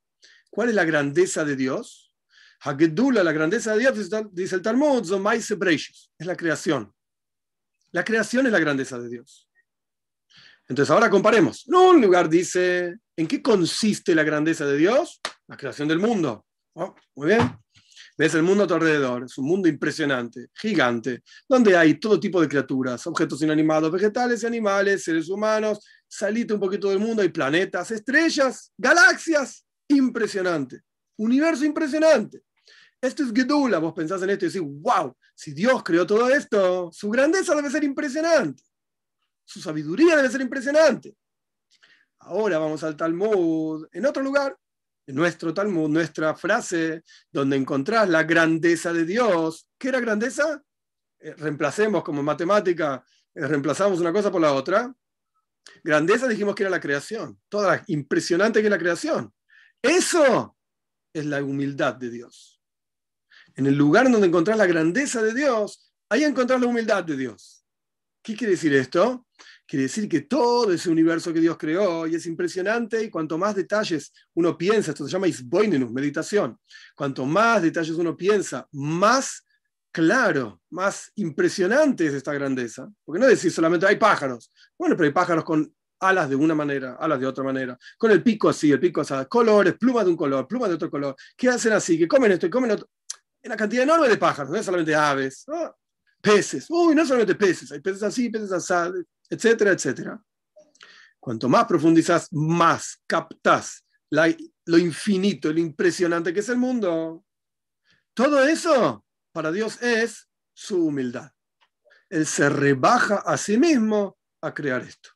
[0.51, 2.15] ¿Cuál es la grandeza de Dios?
[2.61, 5.03] Hagedula, la grandeza de Dios, dice el Talmud,
[5.35, 6.95] es la creación.
[7.93, 9.46] La creación es la grandeza de Dios.
[10.69, 11.65] Entonces ahora comparemos.
[11.69, 15.21] No, un lugar dice, ¿en qué consiste la grandeza de Dios?
[15.47, 16.45] La creación del mundo.
[16.75, 17.57] Oh, muy bien.
[18.19, 22.41] Ves el mundo a tu alrededor, es un mundo impresionante, gigante, donde hay todo tipo
[22.41, 27.29] de criaturas, objetos inanimados, vegetales y animales, seres humanos, salite un poquito del mundo, hay
[27.29, 30.81] planetas, estrellas, galaxias, impresionante,
[31.19, 32.41] universo impresionante.
[33.03, 36.89] Esto es Gedula, vos pensás en esto y decís, wow, si Dios creó todo esto,
[36.93, 38.63] su grandeza debe ser impresionante,
[39.47, 41.17] su sabiduría debe ser impresionante.
[42.19, 44.55] Ahora vamos al Talmud, en otro lugar,
[45.07, 49.67] en nuestro Talmud, nuestra frase, donde encontrás la grandeza de Dios.
[49.79, 50.63] ¿Qué era grandeza?
[51.21, 53.03] Eh, reemplacemos como en matemática,
[53.35, 54.95] eh, reemplazamos una cosa por la otra.
[55.83, 59.33] Grandeza dijimos que era la creación, toda la impresionante que es la creación.
[59.81, 60.57] Eso
[61.15, 62.57] es la humildad de Dios
[63.57, 67.56] en el lugar donde encontrás la grandeza de Dios, ahí encontrás la humildad de Dios.
[68.27, 69.25] ¿Qué quiere decir esto?
[69.65, 73.55] Quiere decir que todo ese universo que Dios creó y es impresionante y cuanto más
[73.55, 76.59] detalles uno piensa, esto se llama isboinenus, meditación,
[76.97, 79.47] cuanto más detalles uno piensa, más
[79.93, 82.91] claro, más impresionante es esta grandeza.
[83.05, 84.51] Porque no decir solamente hay pájaros.
[84.77, 88.25] Bueno, pero hay pájaros con alas de una manera, alas de otra manera, con el
[88.25, 91.49] pico así, el pico así, colores, plumas de un color, plumas de otro color, ¿Qué
[91.49, 92.89] hacen así, que comen esto y comen otro
[93.45, 95.47] una cantidad enorme de pájaros, no es solamente aves,
[96.27, 98.75] peces, uy, no solamente peces, hay peces así, peces así,
[99.31, 100.21] etcétera, etcétera.
[101.21, 107.25] Cuanto más profundizas, más captas lo infinito, lo impresionante que es el mundo.
[108.15, 111.31] Todo eso para Dios es su humildad.
[112.09, 115.11] Él se rebaja a sí mismo a crear esto.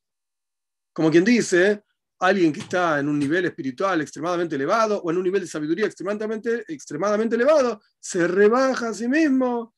[0.92, 1.84] Como quien dice,
[2.20, 5.86] alguien que está en un nivel espiritual extremadamente elevado o en un nivel de sabiduría
[5.86, 9.74] extremadamente, extremadamente elevado, se rebaja a sí mismo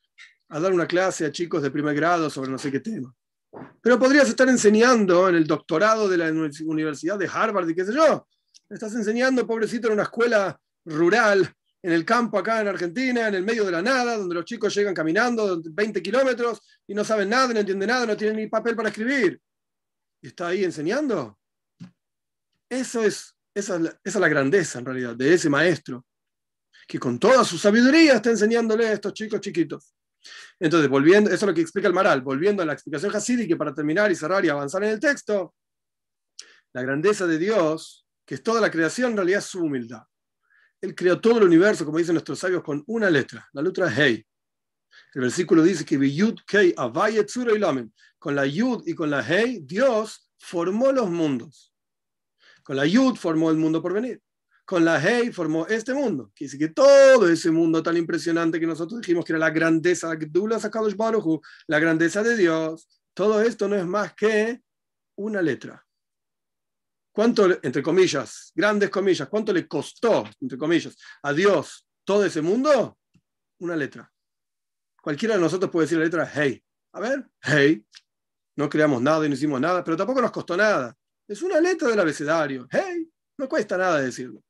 [0.53, 3.13] a dar una clase a chicos de primer grado sobre no sé qué tema.
[3.81, 7.95] Pero podrías estar enseñando en el doctorado de la Universidad de Harvard y qué sé
[7.95, 8.29] yo.
[8.69, 11.51] Estás enseñando, pobrecito, en una escuela rural,
[11.83, 14.75] en el campo acá en Argentina, en el medio de la nada, donde los chicos
[14.75, 18.77] llegan caminando 20 kilómetros y no saben nada, no entienden nada, no tienen ni papel
[18.77, 19.41] para escribir.
[20.21, 21.39] ¿Y está ahí enseñando?
[22.69, 26.05] Eso es, esa, es la, grandeza en realidad de ese maestro,
[26.87, 29.95] que con toda su sabiduría está enseñándole a estos chicos chiquitos.
[30.59, 33.75] Entonces, volviendo, eso es lo que explica el Maral, volviendo a la explicación hasídica para
[33.75, 35.55] terminar y cerrar y avanzar en el texto,
[36.73, 40.03] la grandeza de Dios, que es toda la creación, en realidad es su humildad.
[40.81, 44.25] Él creó todo el universo, como dicen nuestros sabios, con una letra, la letra Hei.
[45.15, 45.97] El versículo dice que
[48.19, 51.75] Con la Yud y con la Hei, Dios formó los mundos.
[52.63, 54.21] Con la Yud formó el mundo por venir.
[54.73, 56.33] Con la Hei formó este mundo.
[56.35, 60.09] Quiere decir que todo ese mundo tan impresionante que nosotros dijimos que era la grandeza,
[60.09, 64.63] la grandeza de Dios, todo esto no es más que
[65.19, 65.87] una letra.
[67.13, 72.97] ¿Cuánto, entre comillas, grandes comillas, cuánto le costó, entre comillas, a Dios todo ese mundo?
[73.59, 74.11] Una letra.
[75.03, 76.65] Cualquiera de nosotros puede decir la letra Hey.
[76.95, 77.85] A ver, Hey.
[78.57, 80.97] No creamos nada y no hicimos nada, pero tampoco nos costó nada.
[81.29, 82.67] Es una letra del abecedario.
[82.71, 83.07] ¡Hey!
[83.37, 84.43] No cuesta nada decirlo.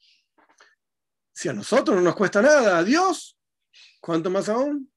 [1.42, 3.36] Si a nosotros no nos cuesta nada, a Dios,
[4.00, 4.88] ¿cuánto más aún?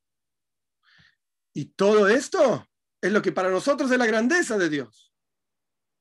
[1.55, 2.69] Y todo esto
[3.01, 5.11] es lo que para nosotros es la grandeza de Dios.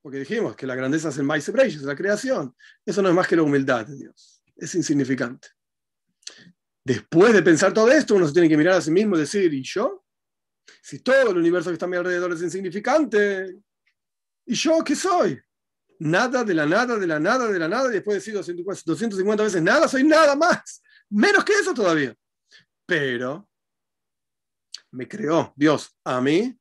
[0.02, 2.54] Porque dijimos que la grandeza es el maíz es la creación.
[2.84, 4.42] Eso no es más que la humildad de Dios.
[4.54, 5.48] Es insignificante.
[6.84, 9.50] Después de pensar todo esto, uno se tiene que mirar a sí mismo y decir,
[9.54, 10.04] ¿y yo?
[10.82, 13.60] Si todo el universo que está a mi alrededor es insignificante,
[14.44, 15.40] ¿y yo qué soy?
[16.04, 19.62] Nada de la nada, de la nada, de la nada, y después decir 250 veces
[19.62, 22.14] nada, soy nada más, menos que eso todavía.
[22.86, 23.48] Pero
[24.90, 26.56] me creó Dios a mí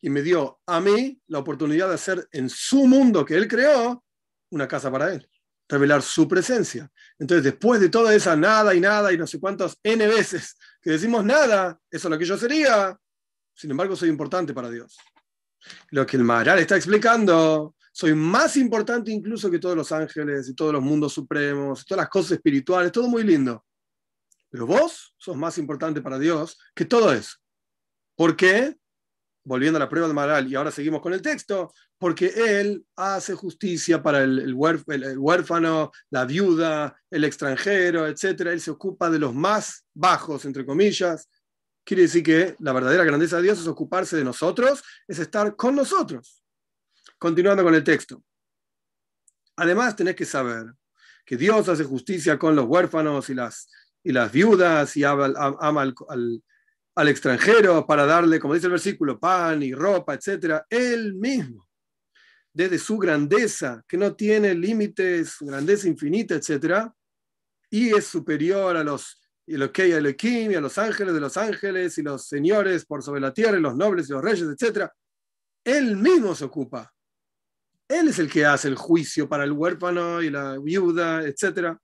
[0.00, 4.04] y me dio a mí la oportunidad de hacer en su mundo que Él creó
[4.50, 5.28] una casa para Él,
[5.68, 6.90] revelar su presencia.
[7.18, 10.90] Entonces, después de toda esa nada y nada y no sé cuántas N veces que
[10.90, 12.98] decimos nada, eso es lo que yo sería,
[13.54, 14.96] sin embargo, soy importante para Dios.
[15.90, 20.54] Lo que el Maharal está explicando, soy más importante incluso que todos los ángeles y
[20.54, 23.64] todos los mundos supremos, todas las cosas espirituales, todo muy lindo.
[24.48, 27.34] Pero vos sos más importante para Dios que todo eso.
[28.14, 28.76] ¿Por qué?
[29.44, 33.34] volviendo a la prueba de Maral, y ahora seguimos con el texto, porque él hace
[33.34, 38.40] justicia para el, huérfano, la viuda, el extranjero, etc.
[38.48, 41.30] Él se ocupa de los más bajos, entre comillas.
[41.82, 45.74] Quiere decir que la verdadera grandeza de Dios es ocuparse de nosotros, es estar con
[45.74, 46.37] nosotros.
[47.18, 48.22] Continuando con el texto.
[49.56, 50.66] Además, tenés que saber
[51.26, 53.68] que Dios hace justicia con los huérfanos y las,
[54.02, 55.26] y las viudas y ama,
[55.82, 56.42] al,
[56.94, 60.62] al extranjero para darle, como dice el versículo, pan y ropa, etc.
[60.70, 61.68] Él mismo,
[62.52, 66.88] desde su grandeza, que no tiene límites, grandeza infinita, etc.
[67.70, 72.02] Y es superior a los Eloquei Elohim y a los ángeles de los ángeles y
[72.02, 74.88] los señores por sobre la tierra y los nobles y los reyes, etc.
[75.64, 76.92] Él mismo se ocupa.
[77.88, 81.74] Él es el que hace el juicio para el huérfano y la viuda, etc.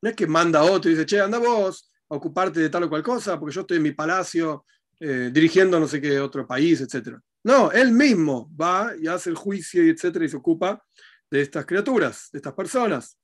[0.00, 2.88] No es que manda a otro y dice, che, anda vos, ocuparte de tal o
[2.88, 4.64] cual cosa, porque yo estoy en mi palacio
[5.00, 7.18] eh, dirigiendo no sé qué otro país, etc.
[7.44, 10.82] No, él mismo va y hace el juicio, y etcétera, y se ocupa
[11.30, 13.18] de estas criaturas, de estas personas.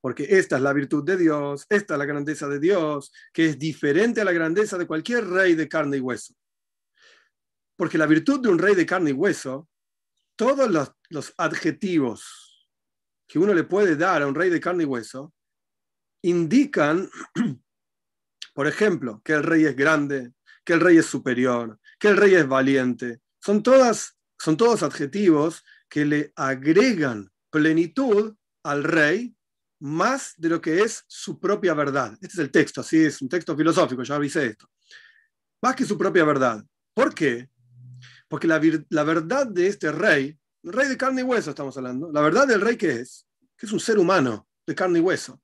[0.00, 3.58] Porque esta es la virtud de Dios, esta es la grandeza de Dios, que es
[3.58, 6.34] diferente a la grandeza de cualquier rey de carne y hueso.
[7.76, 9.68] Porque la virtud de un rey de carne y hueso,
[10.36, 10.70] todos
[11.10, 12.68] los, adjetivos
[13.28, 15.32] que uno le puede dar a un rey de carne y hueso,
[16.22, 17.08] indican,
[18.54, 20.32] por ejemplo, que el rey es grande,
[20.64, 23.20] que el rey es superior, que el rey es valiente.
[23.40, 23.62] Son,
[24.38, 29.34] son todos adjetivos que le agregan plenitud al rey
[29.80, 32.12] más de lo que es su propia verdad.
[32.14, 34.68] Este es el texto, así es un texto filosófico, ya avisé esto.
[35.60, 36.64] Más que su propia verdad.
[36.94, 37.48] ¿Por qué?
[38.32, 42.22] Porque la, la verdad de este rey, rey de carne y hueso estamos hablando, la
[42.22, 45.38] verdad del rey que es, que es un ser humano de carne y hueso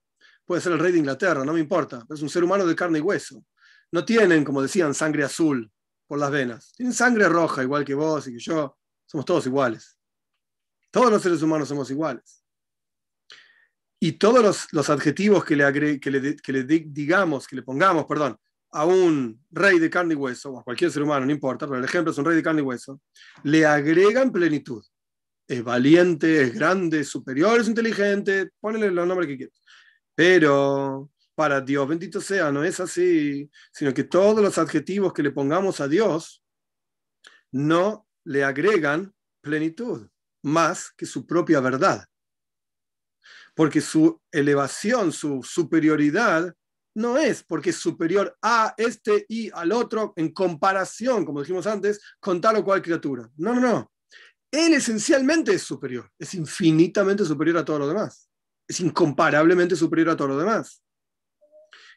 [0.47, 3.01] puede ser el rey de Inglaterra, no me importa, es un ser humano de carne
[3.01, 3.45] y hueso.
[3.93, 5.71] No tienen, como decían, sangre azul
[6.07, 9.99] por las venas, tienen sangre roja, igual que vos y que yo, somos todos iguales.
[10.91, 12.43] Todos los seres humanos somos iguales.
[14.01, 19.45] Y todos los, adjetivos que le, que le, digamos, que le pongamos, perdón, a un
[19.51, 22.13] rey de carne y hueso, o a cualquier ser humano, no importa, pero el ejemplo
[22.13, 23.01] es un rey de carne y hueso,
[23.43, 24.85] le agregan plenitud.
[25.47, 29.63] Es valiente, es grande, es superior, es inteligente, ponle los nombres que quieras.
[30.15, 35.31] Pero para Dios, bendito sea, no es así, sino que todos los adjetivos que le
[35.31, 36.43] pongamos a Dios
[37.53, 40.09] no le agregan plenitud,
[40.43, 42.05] más que su propia verdad.
[43.55, 46.55] Porque su elevación, su superioridad,
[46.99, 52.01] no es porque es superior a este y al otro en comparación, como dijimos antes,
[52.21, 53.31] con tal o cual criatura.
[53.37, 53.93] No, no, no.
[54.51, 58.29] Él esencialmente es superior, es infinitamente superior a todo lo demás
[58.69, 60.83] es incomparablemente superior a todo lo demás.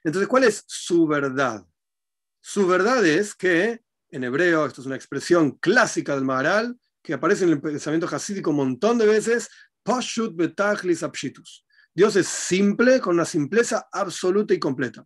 [0.03, 1.63] Entonces, ¿cuál es su verdad?
[2.41, 7.43] Su verdad es que, en hebreo, esto es una expresión clásica del Maharal, que aparece
[7.43, 9.49] en el pensamiento hasídico un montón de veces,
[9.83, 11.65] Pashut betachlis apshitus.
[11.93, 15.05] Dios es simple, con una simpleza absoluta y completa.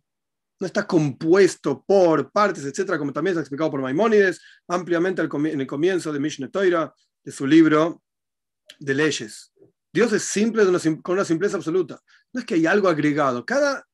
[0.58, 5.66] No está compuesto por partes, etcétera, como también está explicado por Maimónides ampliamente en el
[5.66, 8.02] comienzo de Mishneh Torah, de su libro
[8.78, 9.52] de leyes.
[9.92, 10.64] Dios es simple
[11.02, 12.00] con una simpleza absoluta.
[12.32, 13.44] No es que hay algo agregado.
[13.44, 13.86] Cada,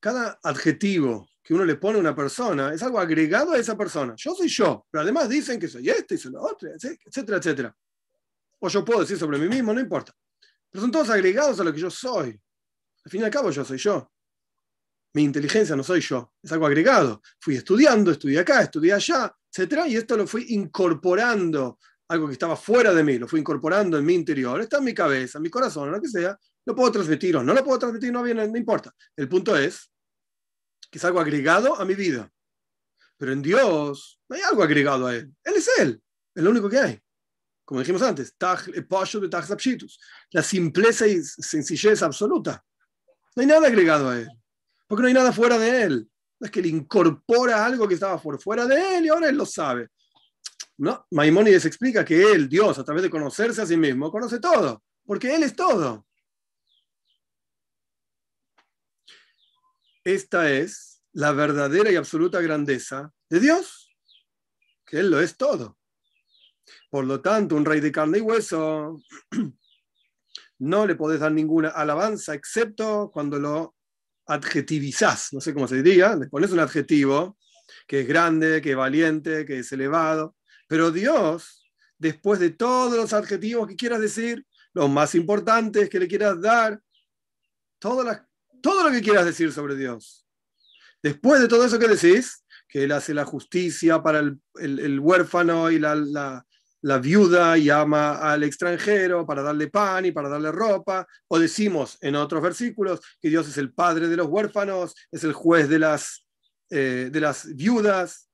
[0.00, 4.14] cada adjetivo que uno le pone a una persona es algo agregado a esa persona.
[4.16, 7.76] Yo soy yo, pero además dicen que soy este y soy lo otro, etcétera, etcétera.
[8.60, 10.12] O yo puedo decir sobre mí mismo, no importa.
[10.70, 12.40] Pero son todos agregados a lo que yo soy.
[13.04, 14.10] Al fin y al cabo, yo soy yo.
[15.14, 17.22] Mi inteligencia no soy yo, es algo agregado.
[17.40, 21.78] Fui estudiando, estudié acá, estudié allá, etcétera, y esto lo fui incorporando
[22.08, 24.94] algo que estaba fuera de mí, lo fui incorporando en mi interior, está en mi
[24.94, 28.12] cabeza, en mi corazón, lo que sea, lo puedo transmitir o no lo puedo transmitir,
[28.12, 28.94] no, viene, no importa.
[29.16, 29.90] El punto es
[30.90, 32.30] que es algo agregado a mi vida.
[33.16, 35.34] Pero en Dios no hay algo agregado a Él.
[35.42, 36.02] Él es Él,
[36.34, 37.00] es lo único que hay.
[37.68, 38.34] Como dijimos antes,
[40.30, 42.64] la simpleza y sencillez absoluta.
[43.36, 44.30] No hay nada agregado a Él,
[44.86, 46.10] porque no hay nada fuera de Él.
[46.40, 49.36] No es que Él incorpora algo que estaba por fuera de Él y ahora Él
[49.36, 49.90] lo sabe.
[50.78, 51.06] ¿no?
[51.10, 55.34] Maimónides explica que él, Dios, a través de conocerse a sí mismo, conoce todo, porque
[55.34, 56.06] él es todo.
[60.04, 63.94] Esta es la verdadera y absoluta grandeza de Dios,
[64.86, 65.77] que Él lo es todo.
[66.90, 69.00] Por lo tanto, un rey de carne y hueso
[70.58, 73.74] no le podés dar ninguna alabanza excepto cuando lo
[74.26, 77.38] adjetivizás, no sé cómo se diría, le pones un adjetivo
[77.86, 80.36] que es grande, que es valiente, que es elevado,
[80.68, 81.66] pero Dios,
[81.98, 86.80] después de todos los adjetivos que quieras decir, los más importantes que le quieras dar,
[87.78, 90.26] todo, lo que quieras decir sobre Dios,
[91.02, 95.78] después de todo eso que decís, que Él hace la justicia para el, huérfano y
[95.78, 96.46] la, la
[96.82, 102.16] viuda y ama al extranjero para darle pan y para darle ropa, o decimos en
[102.16, 106.26] otros versículos que Dios es el padre de los huérfanos, es el juez de las,
[106.70, 108.28] eh, de las viudas.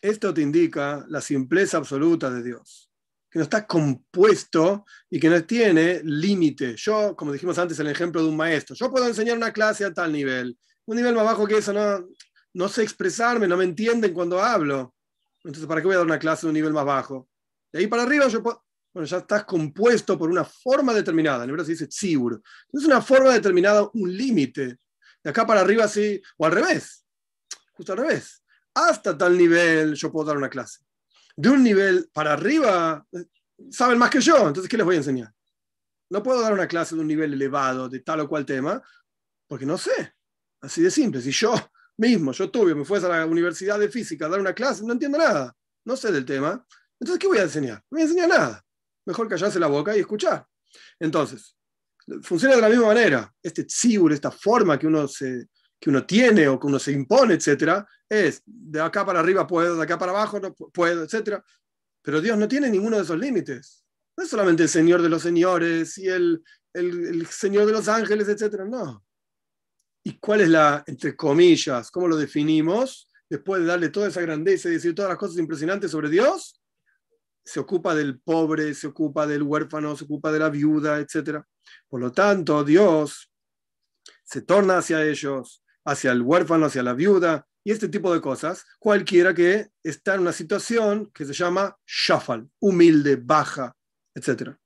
[0.00, 2.90] Esto te indica la simpleza absoluta de Dios,
[3.30, 6.74] que no está compuesto y que no tiene límite.
[6.76, 9.92] Yo, como dijimos antes, el ejemplo de un maestro, yo puedo enseñar una clase a
[9.92, 12.08] tal nivel, un nivel más bajo que eso, no,
[12.54, 14.94] no sé expresarme, no me entienden cuando hablo.
[15.44, 17.29] Entonces, ¿para qué voy a dar una clase de un nivel más bajo?
[17.72, 18.42] De ahí para arriba yo
[18.92, 21.44] bueno, ya estás compuesto por una forma determinada.
[21.44, 22.42] En hebreo se dice tzibur.
[22.72, 24.78] Es una forma determinada, un límite.
[25.22, 27.04] De acá para arriba sí, o al revés.
[27.72, 28.42] Justo al revés.
[28.74, 30.80] Hasta tal nivel yo puedo dar una clase.
[31.36, 33.06] De un nivel para arriba,
[33.70, 35.32] saben más que yo, entonces ¿qué les voy a enseñar?
[36.10, 38.82] No puedo dar una clase de un nivel elevado de tal o cual tema,
[39.46, 40.14] porque no sé.
[40.60, 41.20] Así de simple.
[41.22, 41.54] Si yo
[41.96, 44.92] mismo, yo tuve, me fuese a la universidad de física a dar una clase, no
[44.92, 45.54] entiendo nada.
[45.84, 46.66] No sé del tema.
[47.00, 47.78] Entonces, ¿qué voy a enseñar?
[47.90, 48.64] No voy a enseñar nada.
[49.06, 50.46] Mejor callarse la boca y escuchar.
[50.98, 51.56] Entonces,
[52.22, 53.32] funciona de la misma manera.
[53.42, 55.48] Este tzibur, esta forma que uno, se,
[55.80, 59.76] que uno tiene o que uno se impone, etcétera, es de acá para arriba puedo,
[59.76, 61.42] de acá para abajo no puedo, etcétera.
[62.02, 63.82] Pero Dios no tiene ninguno de esos límites.
[64.16, 66.42] No es solamente el Señor de los señores y el,
[66.74, 68.64] el, el Señor de los ángeles, etcétera.
[68.64, 69.04] No.
[70.02, 73.10] ¿Y cuál es la, entre comillas, cómo lo definimos?
[73.28, 76.59] Después de darle toda esa grandeza y decir todas las cosas impresionantes sobre Dios,
[77.44, 81.42] se ocupa del pobre, se ocupa del huérfano, se ocupa de la viuda, etc.
[81.88, 83.30] Por lo tanto, Dios
[84.24, 88.64] se torna hacia ellos, hacia el huérfano, hacia la viuda y este tipo de cosas,
[88.78, 93.76] cualquiera que está en una situación que se llama shafal, humilde, baja,
[94.14, 94.56] etc.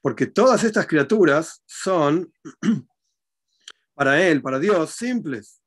[0.00, 2.32] Porque todas estas criaturas son,
[3.94, 5.60] para Él, para Dios, simples,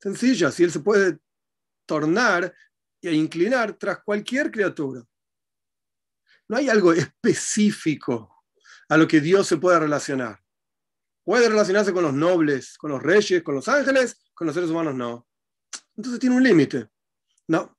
[0.00, 1.18] sencillas, y Él se puede
[1.86, 2.52] tornar
[3.00, 5.04] e inclinar tras cualquier criatura.
[6.48, 8.44] No hay algo específico
[8.88, 10.40] a lo que Dios se pueda relacionar.
[11.24, 14.94] Puede relacionarse con los nobles, con los reyes, con los ángeles, con los seres humanos
[14.94, 15.26] no.
[15.96, 16.88] Entonces tiene un límite.
[17.48, 17.76] No.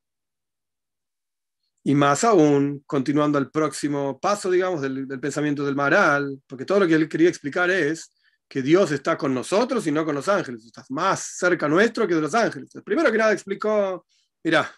[1.83, 6.87] Y más aún, continuando al próximo paso, digamos, del, pensamiento del Maral, porque todo lo
[6.87, 8.11] que él quería explicar es
[8.47, 10.65] que Dios está con nosotros y no con los ángeles.
[10.65, 12.71] Estás más cerca nuestro que de los ángeles.
[12.83, 14.05] primero que nada explicó,
[14.43, 14.73] mira,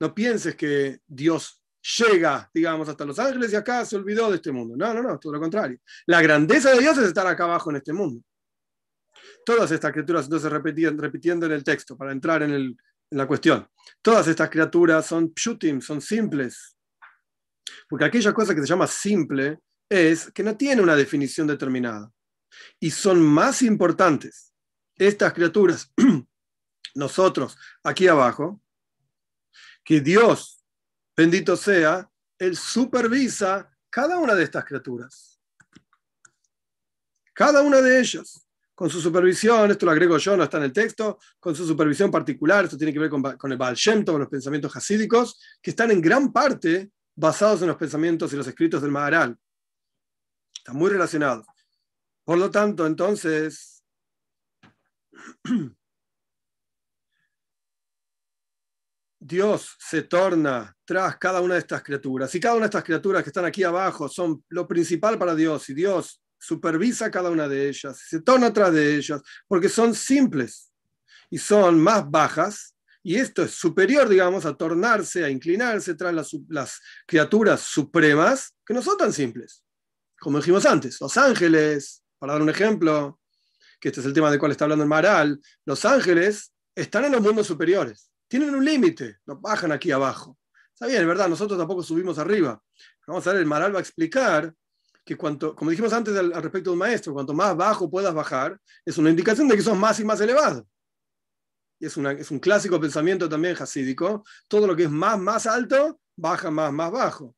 [0.00, 4.52] no pienses que Dios llega, digamos, hasta Los Ángeles y acá se olvidó de este
[4.52, 4.76] mundo.
[4.76, 5.78] No, no, no, todo lo contrario.
[6.06, 8.22] La grandeza de Dios es estar acá abajo en este mundo.
[9.44, 12.76] Todas estas criaturas, entonces repitiendo en el texto para entrar en, en
[13.10, 13.68] la cuestión,
[14.00, 16.76] todas estas criaturas son pshutim, son simples.
[17.88, 22.10] Porque aquella cosa que se llama simple es que no tiene una definición determinada.
[22.78, 24.52] Y son más importantes
[24.96, 25.92] estas criaturas,
[26.94, 28.60] nosotros aquí abajo,
[29.84, 30.61] que Dios
[31.16, 35.40] bendito sea, Él supervisa cada una de estas criaturas.
[37.34, 38.46] Cada una de ellas.
[38.74, 42.10] Con su supervisión, esto lo agrego yo, no está en el texto, con su supervisión
[42.10, 45.90] particular, esto tiene que ver con, el Baal Shem con los pensamientos hasídicos, que están
[45.90, 49.38] en gran parte basados en los pensamientos y los escritos del Maharal.
[50.56, 51.46] Están muy relacionados.
[52.24, 53.84] Por lo tanto, entonces,
[59.20, 60.76] Dios se torna
[61.18, 62.34] cada una de estas criaturas.
[62.34, 65.68] Y cada una de estas criaturas que están aquí abajo son lo principal para Dios.
[65.68, 70.72] Y Dios supervisa cada una de ellas, se torna atrás de ellas, porque son simples
[71.30, 72.74] y son más bajas.
[73.02, 78.74] Y esto es superior, digamos, a tornarse, a inclinarse tras las, las criaturas supremas que
[78.74, 79.64] no son tan simples.
[80.20, 83.20] Como dijimos antes, los ángeles, para dar un ejemplo,
[83.80, 87.12] que este es el tema del cual está hablando el Maral, los ángeles están en
[87.12, 90.38] los mundos superiores tienen un límite, no bajan aquí abajo.
[90.74, 92.60] Está bien, verdad, nosotros tampoco subimos arriba.
[93.06, 94.52] Vamos a ver, el Maral va a explicar
[95.04, 98.58] que cuanto, como dijimos antes al, respecto de un maestro, cuanto más bajo puedas bajar,
[98.84, 100.66] es una indicación de que sos más y más elevado.
[101.78, 104.24] Y es, una, es un clásico pensamiento también hasídico.
[104.46, 107.34] Todo lo que es más, más alto, baja más, más bajo.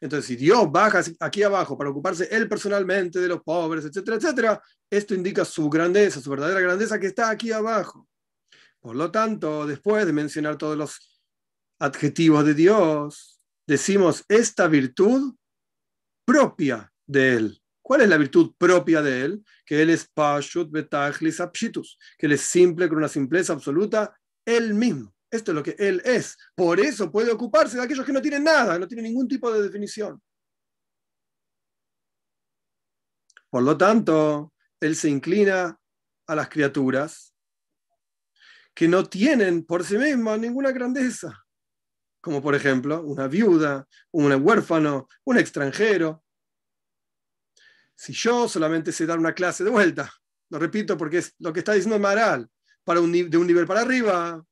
[0.00, 4.62] Entonces, si Dios baja aquí abajo para ocuparse él personalmente de los pobres, etcétera, etcétera,
[4.88, 8.08] esto indica su grandeza, su verdadera grandeza que está aquí abajo.
[8.80, 11.11] Por lo tanto, después de mencionar todos los
[11.82, 15.34] adjetivos de Dios, decimos esta virtud
[16.24, 17.62] propia de Él.
[17.82, 19.44] ¿Cuál es la virtud propia de Él?
[19.66, 24.74] Que Él es Pashut Betachlis Apshitus, que Él es simple con una simpleza absoluta, Él
[24.74, 25.12] mismo.
[25.28, 26.36] Esto es lo que Él es.
[26.54, 29.62] Por eso puede ocuparse de aquellos que no tienen nada, no tienen ningún tipo de
[29.62, 30.22] definición.
[33.50, 35.76] Por lo tanto, Él se inclina
[36.28, 37.34] a las criaturas
[38.72, 41.41] que no tienen por sí mismas ninguna grandeza
[42.22, 46.24] como por ejemplo una viuda, un huérfano, un extranjero.
[47.94, 50.10] Si yo solamente sé dar una clase de vuelta,
[50.48, 52.48] lo repito porque es lo que está diciendo Maral,
[52.84, 54.42] para un, de un nivel para arriba,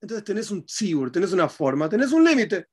[0.00, 2.68] entonces tenés un tzibur, tenés una forma, tenés un límite.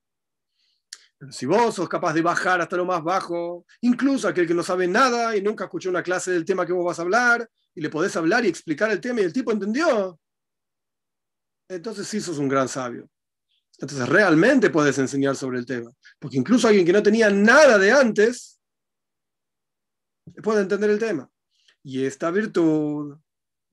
[1.31, 4.87] Si vos sos capaz de bajar hasta lo más bajo, incluso aquel que no sabe
[4.87, 7.89] nada y nunca escuchó una clase del tema que vos vas a hablar, y le
[7.89, 10.19] podés hablar y explicar el tema y el tipo entendió,
[11.69, 13.09] entonces sí sos un gran sabio.
[13.83, 15.91] Entonces realmente puedes enseñar sobre el tema.
[16.17, 18.57] Porque incluso alguien que no tenía nada de antes
[20.41, 21.29] puede entender el tema.
[21.83, 23.17] Y esta virtud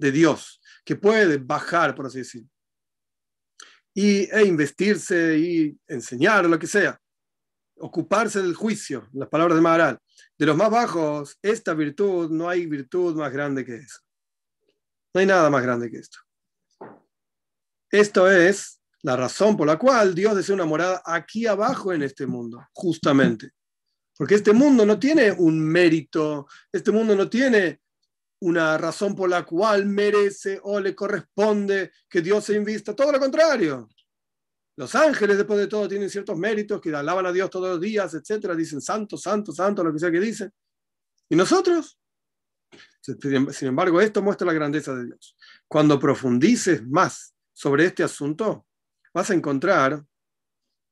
[0.01, 2.49] de Dios, que puede bajar, por así decirlo,
[3.95, 7.01] y, e investirse y enseñar, lo que sea,
[7.77, 10.01] ocuparse del juicio, las palabras de Maharal,
[10.37, 14.01] de los más bajos, esta virtud, no hay virtud más grande que eso.
[15.15, 16.19] No hay nada más grande que esto.
[17.93, 22.26] Esto es la razón por la cual Dios desea una morada aquí abajo en este
[22.26, 23.53] mundo, justamente.
[24.16, 27.80] Porque este mundo no tiene un mérito, este mundo no tiene
[28.40, 33.18] una razón por la cual merece o le corresponde que Dios se invista, todo lo
[33.18, 33.88] contrario.
[34.76, 38.14] Los ángeles, después de todo, tienen ciertos méritos que alaban a Dios todos los días,
[38.14, 40.53] etcétera, dicen santo, santo, santo, lo que sea que dicen.
[41.28, 41.98] ¿Y nosotros?
[43.03, 45.36] Sin embargo, esto muestra la grandeza de Dios.
[45.68, 48.66] Cuando profundices más sobre este asunto,
[49.13, 50.05] vas a encontrar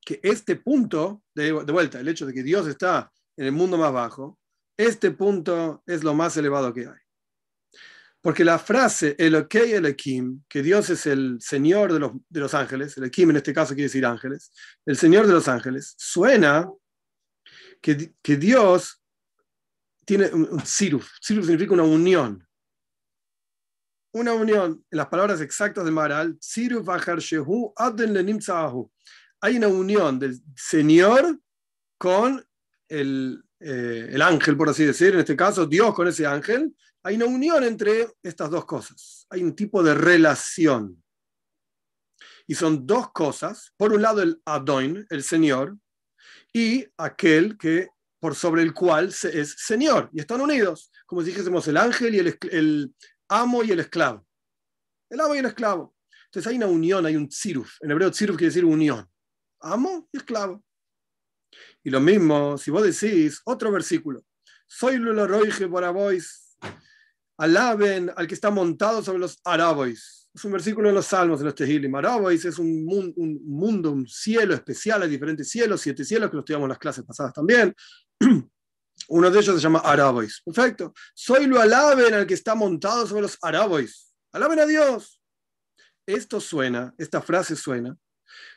[0.05, 3.93] que este punto, de, vuelta, el hecho de que Dios está en el mundo más
[3.93, 4.39] bajo,
[4.77, 7.01] este punto es lo más elevado que hay.
[8.21, 12.97] Porque la frase Elokei Elohim, que Dios es el Señor de los, de los ángeles,
[12.97, 14.51] en este caso quiere decir ángeles,
[14.87, 16.69] el Señor de los ángeles, suena
[17.81, 19.03] que, que Dios
[20.05, 21.07] tiene un siruf.
[21.21, 22.48] Siruf significa una unión
[24.13, 26.39] una unión, en las palabras exactas de Maral,
[29.41, 31.39] hay una unión del Señor
[31.99, 32.45] con
[32.89, 37.17] el, eh, el ángel, por así decir, en este caso Dios con ese ángel, hay
[37.17, 41.03] una unión entre estas dos cosas, hay un tipo de relación.
[42.47, 45.77] Y son dos cosas, por un lado el Adoin, el Señor,
[46.53, 47.89] y aquel que
[48.21, 52.19] por sobre el cual es Señor, y están unidos, como si dijésemos el ángel y
[52.19, 52.95] el, el,
[53.29, 54.27] amo y el esclavo.
[55.11, 55.95] El amo y el esclavo.
[56.27, 57.77] Entonces hay una unión, hay un tziruf.
[57.81, 59.09] En hebreo tziruf quiere decir unión.
[59.61, 60.63] Amo y esclavo.
[61.83, 64.25] Y lo mismo, si vos decís, otro versículo,
[64.67, 66.57] soy lo roige para vos,
[67.39, 70.31] alaben al que está montado sobre los arabois.
[70.35, 71.95] Es un versículo en los salmos, en los tehilim.
[71.95, 76.41] Arabois es un, un, mundo, un cielo especial, hay diferentes cielos, siete cielos, que lo
[76.41, 77.75] estudiamos en las clases pasadas también.
[79.09, 80.43] Uno de ellos se llama Arabois.
[80.45, 80.93] Perfecto.
[81.15, 84.15] Soy lo alaben al que está montado sobre los Arabois.
[84.33, 85.23] Alaben a Dios.
[86.07, 87.97] Esto suena, esta frase suena,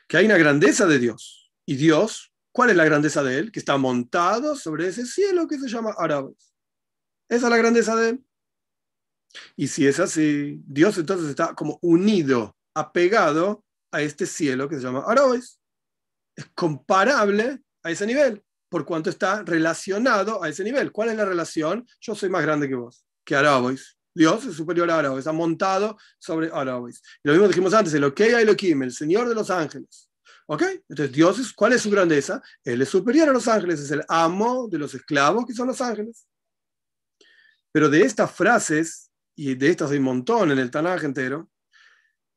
[0.06, 1.50] que hay una grandeza de Dios.
[1.66, 3.52] Y Dios, ¿cuál es la grandeza de Él?
[3.52, 6.54] Que está montado sobre ese cielo que se llama Arabois.
[7.30, 8.24] Esa es la grandeza de Él.
[9.56, 14.82] Y si es así, Dios entonces está como unido, apegado a este cielo que se
[14.82, 15.58] llama Arabois.
[16.36, 18.42] Es comparable a ese nivel
[18.72, 20.90] por cuanto está relacionado a ese nivel.
[20.92, 21.86] ¿Cuál es la relación?
[22.00, 23.98] Yo soy más grande que vos, que Arabois.
[24.14, 27.02] Dios es superior a Arabois, está montado sobre Arabois.
[27.22, 30.08] Lo mismo dijimos antes, el Okei Elohim, el Señor de los ángeles.
[30.46, 30.62] ¿Ok?
[30.88, 32.42] Entonces, Dios, es, ¿cuál es su grandeza?
[32.64, 35.82] Él es superior a los ángeles, es el amo de los esclavos que son los
[35.82, 36.26] ángeles.
[37.72, 41.50] Pero de estas frases, y de estas hay un montón en el Tanaj entero,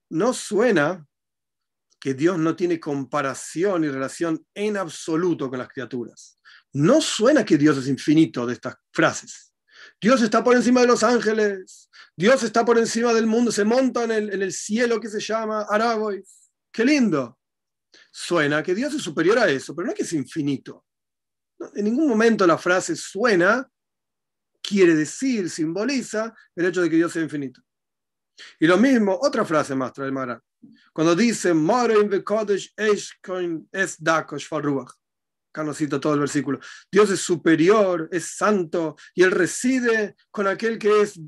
[0.10, 1.08] no suena
[2.00, 6.39] que Dios no tiene comparación y relación en absoluto con las criaturas.
[6.74, 9.54] No suena que Dios es infinito de estas frases.
[10.00, 14.04] Dios está por encima de los ángeles, Dios está por encima del mundo, se monta
[14.04, 16.50] en el, cielo que se llama Arabois.
[16.72, 17.39] ¡Qué lindo!
[18.12, 20.86] Suena que Dios es superior a eso, pero no es que es infinito.
[21.76, 23.68] en ningún momento la frase suena,
[24.62, 27.62] quiere decir, simboliza el hecho de que Dios sea infinito.
[28.60, 30.41] Y lo mismo, otra frase más trae Mara.
[30.93, 31.53] Cuando dice,
[33.72, 34.47] es dakosh
[35.99, 36.59] todo el versículo.
[36.91, 41.20] Dios es superior, es santo, y Él reside con aquel que es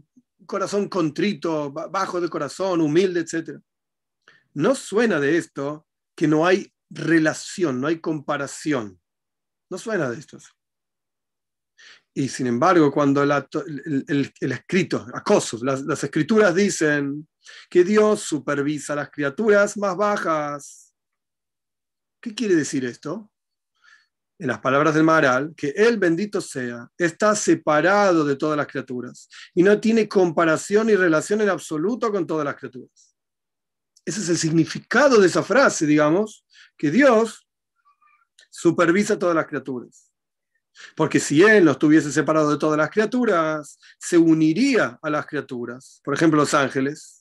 [0.46, 3.60] corazón contrito, bajo de corazón, humilde, etc.
[4.54, 9.00] no suena de esto que no hay relación, no hay comparación.
[9.70, 10.38] No suena de esto.
[12.14, 17.28] Y sin embargo, cuando el, escrito, acoso, las escrituras dicen
[17.70, 20.94] que Dios supervisa a las criaturas más bajas.
[22.22, 23.32] ¿Qué quiere decir esto?
[24.40, 29.28] En las palabras del Maharal, que Él bendito sea, está separado de todas las criaturas
[29.54, 33.16] y no tiene comparación ni relación en absoluto con todas las criaturas.
[34.06, 36.46] Ese es el significado de esa frase, digamos,
[36.78, 37.48] que Dios
[38.50, 40.12] supervisa a todas las criaturas.
[40.96, 46.02] Porque si él no estuviese separado de todas las criaturas, se uniría a las criaturas,
[46.04, 47.17] por ejemplo los ángeles.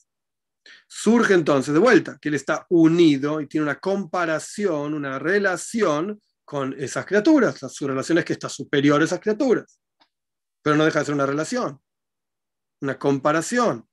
[0.87, 6.73] Surge entonces de vuelta que él está unido y tiene una comparación, una relación con
[6.79, 7.59] esas criaturas.
[7.69, 9.79] Su relación es que está superior a esas criaturas,
[10.61, 11.79] pero no deja de ser una relación,
[12.81, 13.87] una comparación.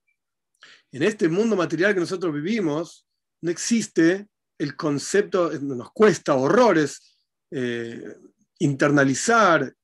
[0.93, 3.09] En este mundo material que nosotros vivimos,
[3.43, 7.19] no existe el concepto, nos cuesta horrores
[7.51, 8.17] eh,
[8.61, 9.75] internalizar,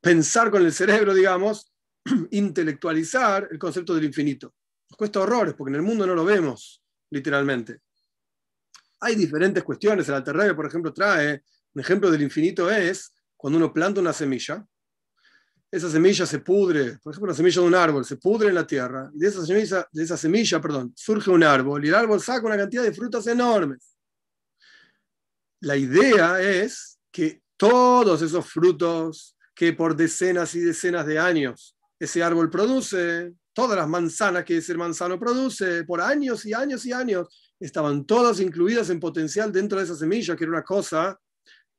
[0.00, 1.72] pensar con el cerebro, digamos,
[2.30, 4.54] intelectualizar el concepto del infinito.
[4.88, 7.80] Nos cuesta horrores porque en el mundo no lo vemos, literalmente.
[9.00, 10.08] Hay diferentes cuestiones.
[10.08, 11.42] El Alterrebe, por ejemplo, trae
[11.74, 14.66] un ejemplo del infinito es cuando uno planta una semilla,
[15.70, 18.66] esa semilla se pudre, por ejemplo, la semilla de un árbol, se pudre en la
[18.66, 22.20] tierra, y de esa semilla, de esa semilla perdón, surge un árbol, y el árbol
[22.20, 23.96] saca una cantidad de frutas enormes.
[25.60, 32.22] La idea es que todos esos frutos que por decenas y decenas de años ese
[32.22, 37.26] árbol produce, todas las manzanas que ese manzano produce, por años y años y años,
[37.58, 41.18] estaban todas incluidas en potencial dentro de esa semilla, que era una cosa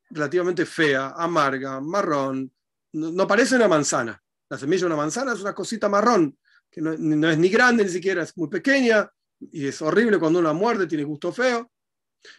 [0.09, 2.51] relativamente fea, amarga, marrón.
[2.93, 4.19] No, parece una manzana.
[4.49, 6.35] La semilla de una manzana es una cosita marrón,
[6.71, 9.07] que no, no es ni grande ni siquiera, es muy pequeña
[9.39, 11.69] y es horrible cuando uno la muerde, tiene gusto feo.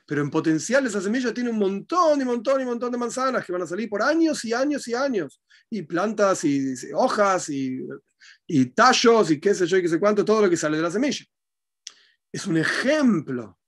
[0.07, 3.53] Pero en potencial esa semilla tiene un montón y montón y montón de manzanas que
[3.53, 5.41] van a salir por años y años y años.
[5.70, 7.81] Y plantas y, hojas y,
[8.47, 10.83] y, tallos y qué sé yo y qué sé cuánto, todo lo que sale de
[10.83, 11.24] la semilla.
[12.33, 13.59] Es un ejemplo,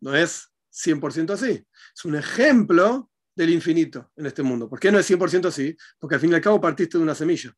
[0.00, 4.68] no es 100% así, es un ejemplo del infinito en este mundo.
[4.68, 5.76] ¿Por qué no es 100% así?
[5.98, 7.54] Porque al fin y al cabo partiste de una semilla.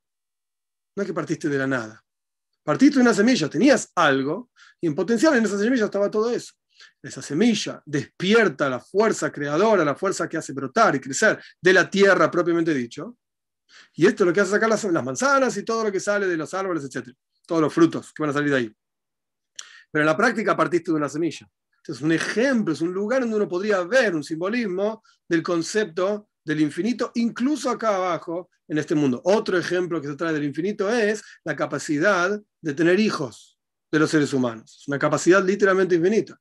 [0.96, 2.04] No es que partiste de la nada.
[2.64, 4.50] Partiste de una semilla, tenías algo
[4.80, 6.57] y en potencial en esa semilla estaba todo eso
[7.02, 11.88] esa semilla, despierta la fuerza creadora, la fuerza que hace brotar y crecer de la
[11.88, 13.16] tierra propiamente dicho.
[13.94, 16.36] Y esto es lo que hace sacar las, manzanas y todo lo que sale de
[16.36, 17.08] los árboles, etc.
[17.46, 18.76] Todos los frutos que van a salir de ahí.
[19.90, 21.48] Pero en la práctica partiste de una semilla.
[21.86, 26.60] es un ejemplo, es un lugar donde uno podría ver un simbolismo del concepto del
[26.60, 29.20] infinito, incluso acá abajo en este mundo.
[29.24, 33.58] Otro ejemplo que se trae del infinito es la capacidad de tener hijos
[33.90, 34.78] de los seres humanos.
[34.80, 36.38] Es una capacidad literalmente infinita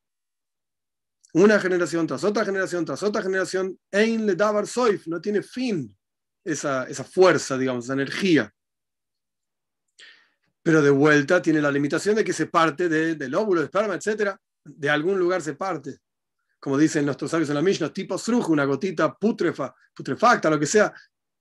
[1.42, 5.96] una generación tras otra generación tras otra generación, Ein le davar soif, no tiene fin
[6.44, 8.54] esa, esa fuerza, digamos, esa energía.
[10.64, 14.36] Pero de vuelta tiene la limitación de que se parte del óvulo, de esperma, etc.
[14.64, 16.00] De algún lugar se parte.
[16.60, 20.66] Como dicen nuestros sabios en la Mishnah, tipo srujo, una gotita putrefa, putrefacta, lo que
[20.66, 20.94] sea,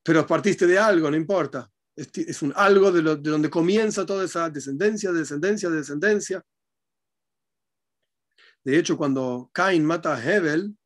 [0.03, 1.69] pero partiste de algo, no importa.
[1.95, 6.45] Es, un algo de, de donde comienza toda esa descendencia, descendencia, descendencia.
[8.67, 10.77] De hecho, cuando Cain mata a Hebel,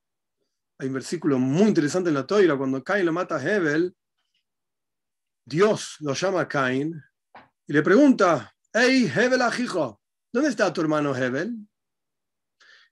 [0.78, 3.96] hay un versículo muy interesante en la Toira, cuando Cain lo mata a Hebel,
[5.46, 7.02] Dios lo llama a Cain
[7.66, 9.98] y le pregunta, hey, Hebel ajijo,
[10.30, 11.56] ¿dónde está tu hermano Hebel?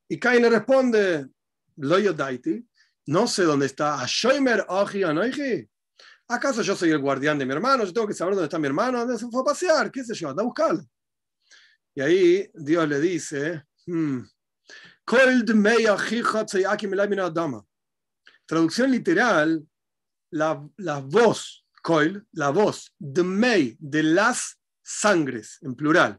[0.08, 1.28] Y Cain le responde,
[1.76, 2.66] lo yodaiti,
[3.08, 5.68] no sé dónde está, Ashoimer Anoiji.
[6.28, 7.84] ¿Acaso yo soy el guardián de mi hermano?
[7.84, 10.14] Yo tengo que saber dónde está mi hermano, dónde se fue a pasear, qué sé
[10.14, 10.82] yo, anda a buscarlo.
[11.94, 14.20] Y ahí Dios le dice, hmm,
[18.44, 19.66] Traducción literal,
[20.32, 26.18] la, la voz, Koil, la voz, Dmei, de las sangres, en plural.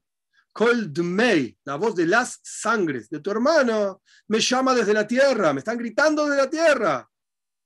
[0.92, 5.60] Dmei, la voz de las sangres de tu hermano, me llama desde la tierra, me
[5.60, 7.10] están gritando desde la tierra.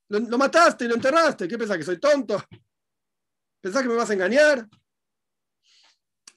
[0.09, 1.47] Lo, lo mataste, lo enterraste.
[1.47, 2.43] ¿Qué pensás que soy tonto?
[3.61, 4.67] ¿Pensás que me vas a engañar?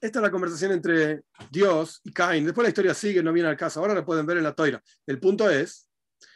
[0.01, 2.45] Esta es la conversación entre Dios y Caín.
[2.45, 3.81] Después la historia sigue, no viene al caso.
[3.81, 4.83] Ahora la pueden ver en la toira.
[5.07, 5.89] El punto es,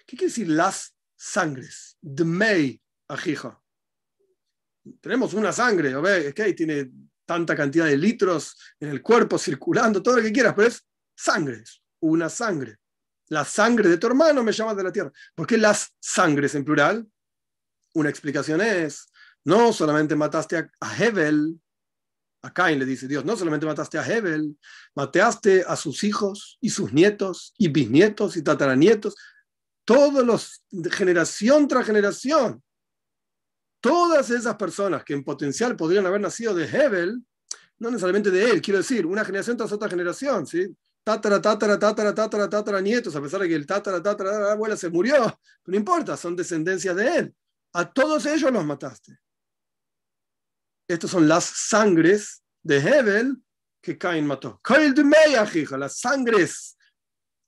[0.06, 1.96] ¿qué quiere decir las sangres?
[2.00, 3.60] Dmei ajija.
[5.00, 6.32] Tenemos una sangre, ¿ves?
[6.32, 6.90] que tiene
[7.26, 10.84] tanta cantidad de litros en el cuerpo circulando, todo lo que quieras, pero es
[11.14, 11.62] sangre,
[12.00, 12.78] una sangre.
[13.28, 15.12] La sangre de tu hermano me llamas de la tierra.
[15.34, 17.06] ¿Por qué las sangres en plural?
[17.94, 19.06] Una explicación es,
[19.44, 21.60] no solamente mataste a Hebel,
[22.42, 24.56] A Caín le dice Dios, no solamente mataste a Hebel,
[24.94, 29.14] mataste a sus hijos y sus nietos y bisnietos y tataranietos,
[29.84, 32.62] todos los, generación tras generación.
[33.82, 37.22] Todas esas personas que en potencial podrían haber nacido de Hebel,
[37.78, 40.68] no necesariamente de él, quiero decir, una generación tras otra generación, ¿sí?
[41.02, 44.90] Tatara, tatara, tatara, tatara, tatara, nietos, a pesar de que el tatara, tatara, abuela se
[44.90, 47.34] murió, no importa, son descendencias de él.
[47.72, 49.18] A todos ellos los mataste.
[50.90, 53.36] Estas son las sangres de Hebel
[53.80, 54.60] que Cain mató.
[55.78, 56.76] Las sangres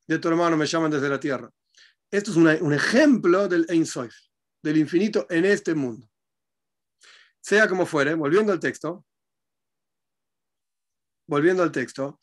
[0.06, 1.50] de tu hermano me llaman desde la tierra.
[2.08, 4.14] Esto es un ejemplo del Ein Sof,
[4.62, 6.08] del infinito en este mundo.
[7.40, 9.04] Sea como fuere, volviendo al texto,
[11.26, 12.20] volviendo al texto,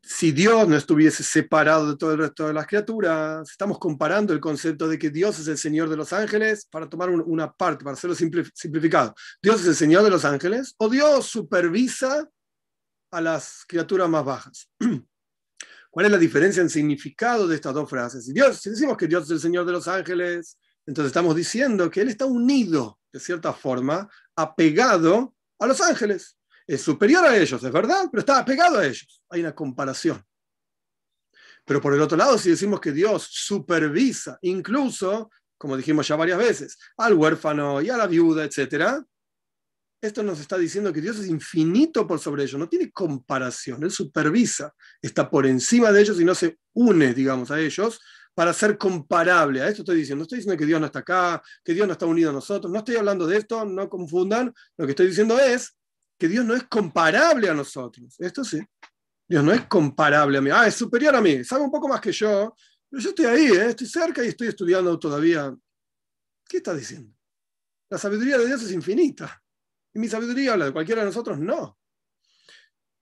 [0.00, 4.40] si Dios no estuviese separado de todo el resto de las criaturas, estamos comparando el
[4.40, 7.94] concepto de que Dios es el Señor de los ángeles, para tomar una parte, para
[7.94, 9.14] hacerlo simplificado.
[9.42, 12.28] ¿Dios es el Señor de los ángeles o Dios supervisa
[13.10, 14.68] a las criaturas más bajas?
[15.90, 18.24] ¿Cuál es la diferencia en significado de estas dos frases?
[18.24, 21.90] Si, Dios, si decimos que Dios es el Señor de los ángeles, entonces estamos diciendo
[21.90, 27.62] que Él está unido, de cierta forma, apegado a los ángeles es superior a ellos,
[27.62, 29.22] es verdad, pero está apegado a ellos.
[29.30, 30.22] Hay una comparación.
[31.64, 36.38] Pero por el otro lado, si decimos que Dios supervisa, incluso, como dijimos ya varias
[36.38, 39.04] veces, al huérfano y a la viuda, etc.,
[40.00, 43.92] esto nos está diciendo que Dios es infinito por sobre ellos, no tiene comparación, Él
[43.92, 48.00] supervisa, está por encima de ellos y no se une, digamos, a ellos
[48.34, 49.62] para ser comparable.
[49.62, 52.06] A esto estoy diciendo, estoy diciendo que Dios no está acá, que Dios no está
[52.06, 55.76] unido a nosotros, no estoy hablando de esto, no confundan, lo que estoy diciendo es
[56.22, 58.14] que Dios no es comparable a nosotros.
[58.20, 58.60] Esto sí.
[59.28, 60.50] Dios no es comparable a mí.
[60.52, 62.54] Ah, es superior a mí, sabe un poco más que yo,
[62.88, 63.70] pero yo estoy ahí, ¿eh?
[63.70, 65.52] estoy cerca y estoy estudiando todavía.
[66.48, 67.12] ¿Qué está diciendo?
[67.90, 69.42] La sabiduría de Dios es infinita.
[69.92, 71.76] Y mi sabiduría, la de cualquiera de nosotros, no.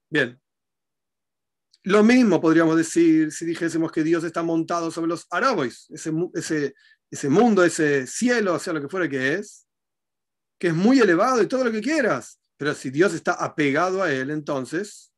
[0.09, 0.41] Bien.
[1.83, 6.73] Lo mismo podríamos decir si dijésemos que Dios está montado sobre los árabes, ese, ese,
[7.11, 9.67] ese mundo, ese cielo, sea lo que fuera que es,
[10.59, 12.40] que es muy elevado y todo lo que quieras.
[12.61, 15.11] Pero si Dios está apegado a él, entonces,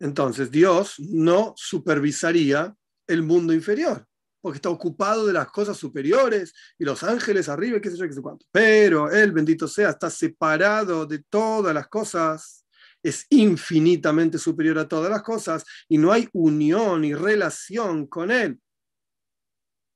[0.00, 2.74] entonces Dios no supervisaría
[3.06, 4.08] el mundo inferior,
[4.40, 8.14] porque está ocupado de las cosas superiores y los ángeles arriba, qué sé yo, qué
[8.14, 8.46] sé cuánto.
[8.50, 12.64] Pero él, bendito sea, está separado de todas las cosas,
[13.02, 18.58] es infinitamente superior a todas las cosas y no hay unión y relación con él.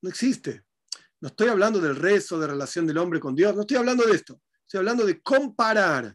[0.03, 0.65] No existe.
[1.23, 4.15] No estoy hablando del rezo, de relación del hombre con Dios, no estoy hablando de
[4.15, 4.39] esto.
[4.69, 6.15] Estoy hablando de comparar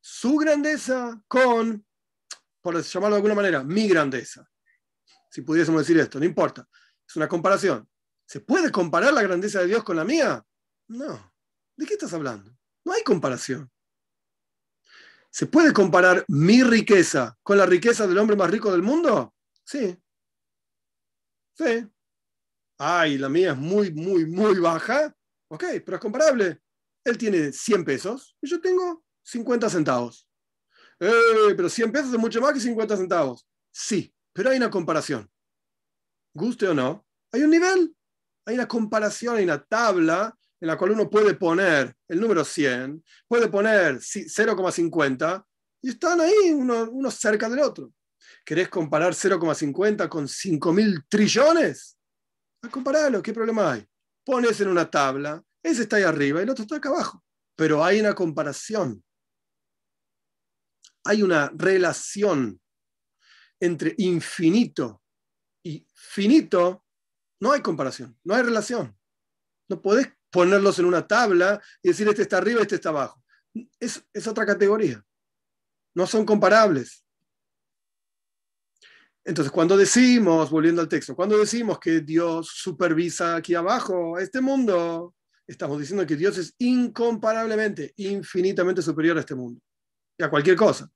[0.00, 1.84] su grandeza con,
[2.60, 4.48] por llamarlo de alguna manera, mi grandeza.
[5.28, 6.68] Si pudiésemos decir esto, no importa.
[7.04, 7.90] Es una comparación.
[8.24, 10.46] ¿Se puede comparar la grandeza de Dios con la mía?
[10.86, 11.34] No.
[11.76, 12.56] ¿De qué estás hablando?
[12.84, 13.68] No hay comparación.
[15.28, 19.34] ¿Se puede comparar mi riqueza con la riqueza del hombre más rico del mundo?
[19.64, 20.00] Sí.
[21.54, 21.84] Sí.
[22.78, 25.12] Ay, la mía es muy, muy, muy baja.
[25.48, 26.62] Ok, pero es comparable
[27.06, 30.28] él tiene 100 pesos y yo tengo 50 centavos.
[30.98, 33.46] Eh, pero 100 pesos es mucho más que 50 centavos.
[33.70, 35.30] Sí, pero hay una comparación.
[36.34, 37.96] Guste o no, hay un nivel,
[38.44, 43.02] hay una comparación, hay una tabla en la cual uno puede poner el número 100,
[43.28, 45.44] puede poner 0,50
[45.82, 47.92] y están ahí uno, cerca del otro.
[48.44, 51.96] ¿Querés comparar 0,50 con 5 mil trillones?
[52.62, 53.86] A compararlo, ¿qué problema hay?
[54.24, 57.24] Pones en una tabla ese está ahí arriba y el otro está acá abajo.
[57.56, 59.02] Pero hay una comparación.
[61.04, 62.60] Hay una relación
[63.58, 65.02] entre infinito
[65.64, 66.84] y finito.
[67.40, 68.96] No hay comparación, no hay relación.
[69.68, 73.20] No podés ponerlos en una tabla y decir este está arriba, este está abajo.
[73.80, 75.04] Es, es otra categoría.
[75.94, 77.04] No son comparables.
[79.24, 85.15] Entonces, cuando decimos, volviendo al texto, cuando decimos que Dios supervisa aquí abajo este mundo,
[85.46, 89.60] estamos diciendo que Dios es incomparablemente, infinitamente superior a este mundo
[90.18, 90.90] y a cualquier cosa.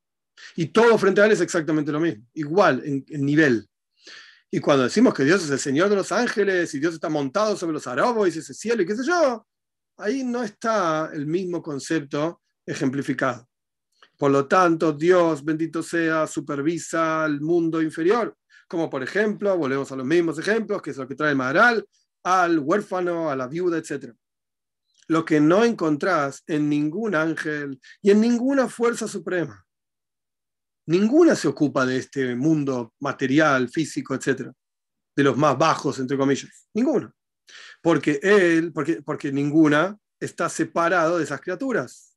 [0.57, 3.69] Y todo frente a Él es exactamente lo mismo, igual en, nivel.
[4.51, 7.57] Y cuando decimos que Dios es el Señor de los ángeles y Dios está montado
[7.57, 9.47] sobre los y ese cielo y qué sé yo,
[9.99, 13.49] ahí no está el mismo concepto ejemplificado.
[14.19, 18.37] Por lo tanto, Dios, bendito sea, supervisa el mundo inferior,
[18.67, 21.87] como por ejemplo, volvemos a los mismos ejemplos, que es lo que trae el Maharal,
[22.25, 24.15] al huérfano, a la viuda, etc
[25.11, 29.67] lo que no encontrás en ningún ángel y en ninguna fuerza suprema.
[30.87, 34.53] Ninguna se ocupa de este mundo material, físico, etc.
[35.17, 36.69] De los más bajos, entre comillas.
[36.73, 37.13] Ninguna.
[37.83, 42.17] Porque él, porque, porque ninguna está separado de esas criaturas.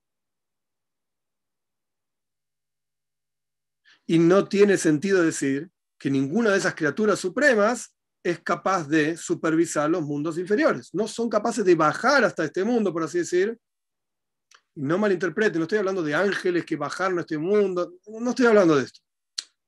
[4.05, 9.89] Y no tiene sentido decir que ninguna de esas criaturas supremas es capaz de supervisar
[9.89, 10.93] los mundos inferiores.
[10.93, 13.57] No son capaces de bajar hasta este mundo, por así decir.
[14.75, 18.75] No malinterpreten, no estoy hablando de ángeles que bajaron a este mundo, no estoy hablando
[18.75, 19.01] de esto.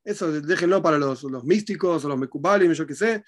[0.04, 3.24] Eso déjenlo para los, los místicos o los mecubalim, yo qué sé.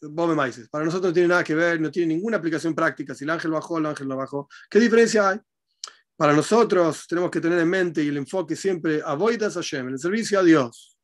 [0.00, 3.14] Vos me Para nosotros no tiene nada que ver, no tiene ninguna aplicación práctica.
[3.14, 4.48] Si el ángel bajó, el ángel no bajó.
[4.70, 5.40] ¿Qué diferencia hay?
[6.16, 9.98] Para nosotros tenemos que tener en mente y el enfoque siempre a Voidas en el
[9.98, 10.96] servicio a Dios.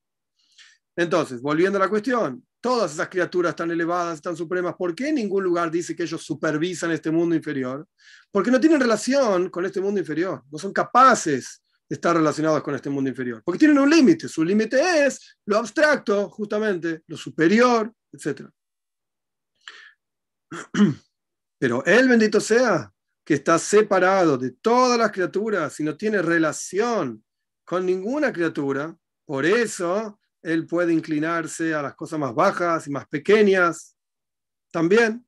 [0.96, 5.16] Entonces, volviendo a la cuestión, todas esas criaturas tan elevadas, tan supremas, ¿por qué en
[5.16, 7.86] ningún lugar dice que ellos supervisan este mundo inferior?
[8.30, 12.74] Porque no tienen relación con este mundo inferior, no son capaces de estar relacionados con
[12.74, 17.92] este mundo inferior, porque tienen un límite, su límite es lo abstracto, justamente, lo superior,
[18.10, 18.48] etc.
[21.58, 22.90] Pero Él, bendito sea,
[23.26, 27.22] que está separado de todas las criaturas y no tiene relación
[27.62, 28.96] con ninguna criatura,
[29.26, 33.96] por eso él puede inclinarse a las cosas más bajas y más pequeñas
[34.70, 35.26] también,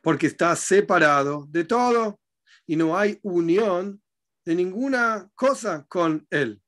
[0.00, 2.18] porque está separado de todo
[2.66, 4.02] y no hay unión
[4.44, 6.60] de ninguna cosa con él.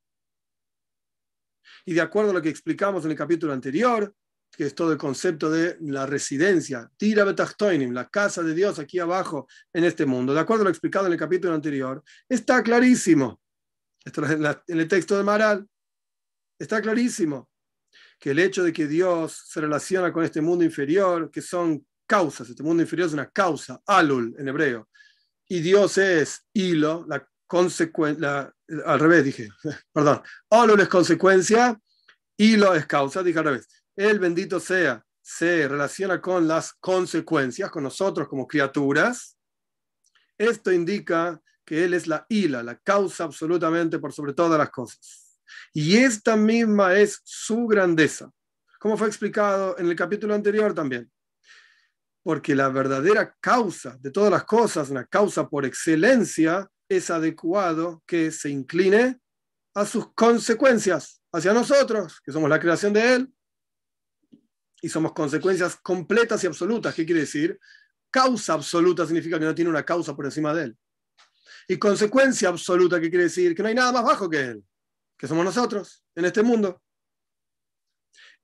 [1.86, 4.14] Y de acuerdo a lo que explicamos en el capítulo anterior,
[4.54, 8.98] que es todo el concepto de la residencia, Tira Betachtoinim, la casa de Dios aquí
[8.98, 10.34] abajo en este mundo.
[10.34, 13.40] De acuerdo a lo explicado en el capítulo anterior, está clarísimo.
[14.04, 15.66] Esto en, el texto de Maral.
[16.58, 17.48] Está clarísimo
[18.18, 22.48] que el hecho de que Dios se relaciona con este mundo inferior, que son causas,
[22.48, 24.88] este mundo inferior es una causa, alul en hebreo,
[25.48, 28.52] y Dios es hilo, la consecuencia,
[28.84, 29.48] al revés dije,
[29.92, 31.78] perdón, alul es consecuencia,
[32.36, 37.82] hilo es causa, dije al revés el bendito sea, se relaciona con las consecuencias, con
[37.82, 39.36] nosotros como criaturas,
[40.38, 45.27] esto indica que Él es la ila, la causa absolutamente por sobre todas las cosas.
[45.72, 48.30] Y esta misma es su grandeza,
[48.78, 51.10] como fue explicado en el capítulo anterior también.
[52.22, 58.30] Porque la verdadera causa de todas las cosas, una causa por excelencia, es adecuado que
[58.30, 59.18] se incline
[59.74, 63.32] a sus consecuencias hacia nosotros, que somos la creación de Él,
[64.80, 66.94] y somos consecuencias completas y absolutas.
[66.94, 67.58] ¿Qué quiere decir?
[68.10, 70.78] Causa absoluta significa que no tiene una causa por encima de él.
[71.66, 73.54] Y consecuencia absoluta, ¿qué quiere decir?
[73.54, 74.64] Que no hay nada más bajo que él,
[75.18, 76.80] que somos nosotros en este mundo.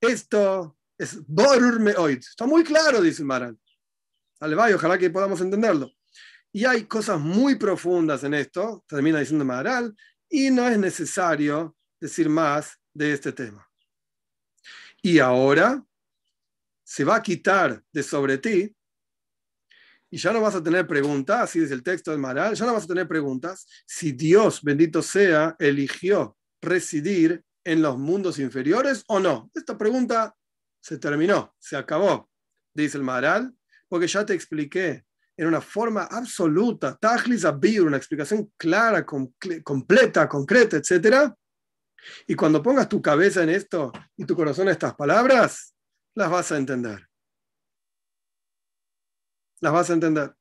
[0.01, 2.19] Esto es Borur Meoid.
[2.19, 3.59] Está muy claro, dice Maran.
[4.41, 5.93] Dale, vaya, ojalá que podamos entenderlo.
[6.53, 9.95] Y hay cosas muy profundas en esto, termina diciendo Maral,
[10.29, 13.67] y no es necesario decir más de este tema.
[15.01, 15.85] Y ahora
[16.83, 18.75] se va a quitar de sobre ti
[20.11, 22.73] y ya no vas a tener preguntas, así es el texto del Maral, ya no
[22.73, 29.21] vas a tener preguntas si Dios, bendito sea, eligió residir en los mundos inferiores o
[29.21, 29.51] no.
[29.55, 30.35] Esta pregunta
[30.81, 32.29] se terminó, se acabó,
[32.75, 33.55] dice el Maral,
[33.89, 35.05] porque ya te expliqué
[35.37, 41.33] en una forma absoluta, tajlis abir, una explicación clara, completa, concreta, etc.
[42.27, 45.75] Y cuando pongas tu cabeza en esto y tu corazón en estas palabras,
[46.15, 47.09] las vas a entender.
[49.61, 50.35] Las vas a entender.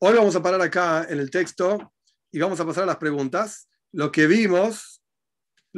[0.00, 1.92] Hoy vamos a parar acá en el texto
[2.30, 3.68] y vamos a pasar a las preguntas.
[3.92, 4.97] Lo que vimos,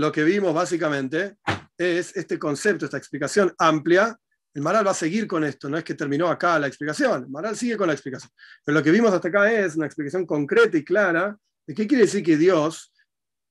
[0.00, 1.36] lo que vimos básicamente
[1.76, 4.18] es este concepto, esta explicación amplia.
[4.54, 7.28] El Maral va a seguir con esto, no es que terminó acá la explicación, el
[7.28, 8.32] Maral sigue con la explicación.
[8.64, 11.36] Pero lo que vimos hasta acá es una explicación concreta y clara
[11.66, 12.94] de qué quiere decir que Dios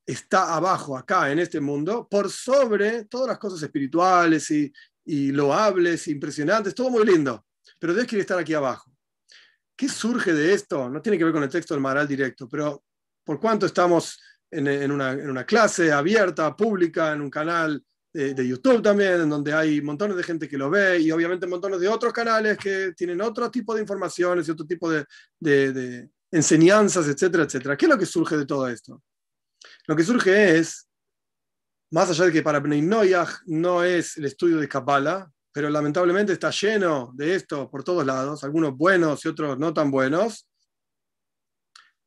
[0.07, 4.73] está abajo, acá, en este mundo, por sobre todas las cosas espirituales y,
[5.05, 7.45] y loables, impresionantes, todo muy lindo,
[7.77, 8.91] pero Dios quiere estar aquí abajo.
[9.77, 10.89] ¿Qué surge de esto?
[10.89, 12.83] No tiene que ver con el texto del Maral directo, pero
[13.23, 14.19] por cuánto estamos
[14.51, 20.17] en, una, clase abierta, pública, en un canal de, YouTube también, en donde hay montones
[20.17, 23.75] de gente que lo ve y obviamente montones de otros canales que tienen otro tipo
[23.75, 25.05] de informaciones y otro tipo de,
[25.39, 27.77] de enseñanzas, etcétera, etcétera.
[27.77, 29.01] ¿Qué es lo que surge de todo esto?
[29.87, 30.89] Lo que surge es
[31.91, 36.33] más allá de que para Bnei Noyach no es el estudio de Kabbalah, pero lamentablemente
[36.33, 40.47] está lleno de esto por todos lados, algunos buenos y otros no tan buenos.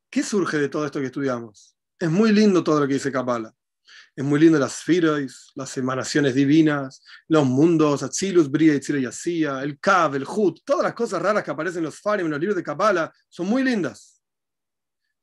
[0.08, 1.71] ¿Qué surge de todo esto que estudiamos?
[2.02, 3.54] Es muy lindo todo lo que dice Kabbalah.
[4.16, 9.62] Es muy lindo las firois, las emanaciones divinas, los mundos, Atzilus, Bria, Itzira y Asía,
[9.62, 12.40] el Kav, el Hut, todas las cosas raras que aparecen en los Farim, en los
[12.40, 14.20] libros de Kabbalah, son muy lindas.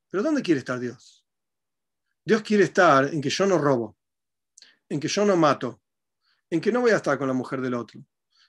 [0.09, 1.27] Pero ¿dónde quiere estar Dios?
[2.23, 3.97] Dios quiere estar en que yo no robo,
[4.87, 5.81] en que yo no mato,
[6.49, 8.01] en que no voy a estar con la mujer del otro,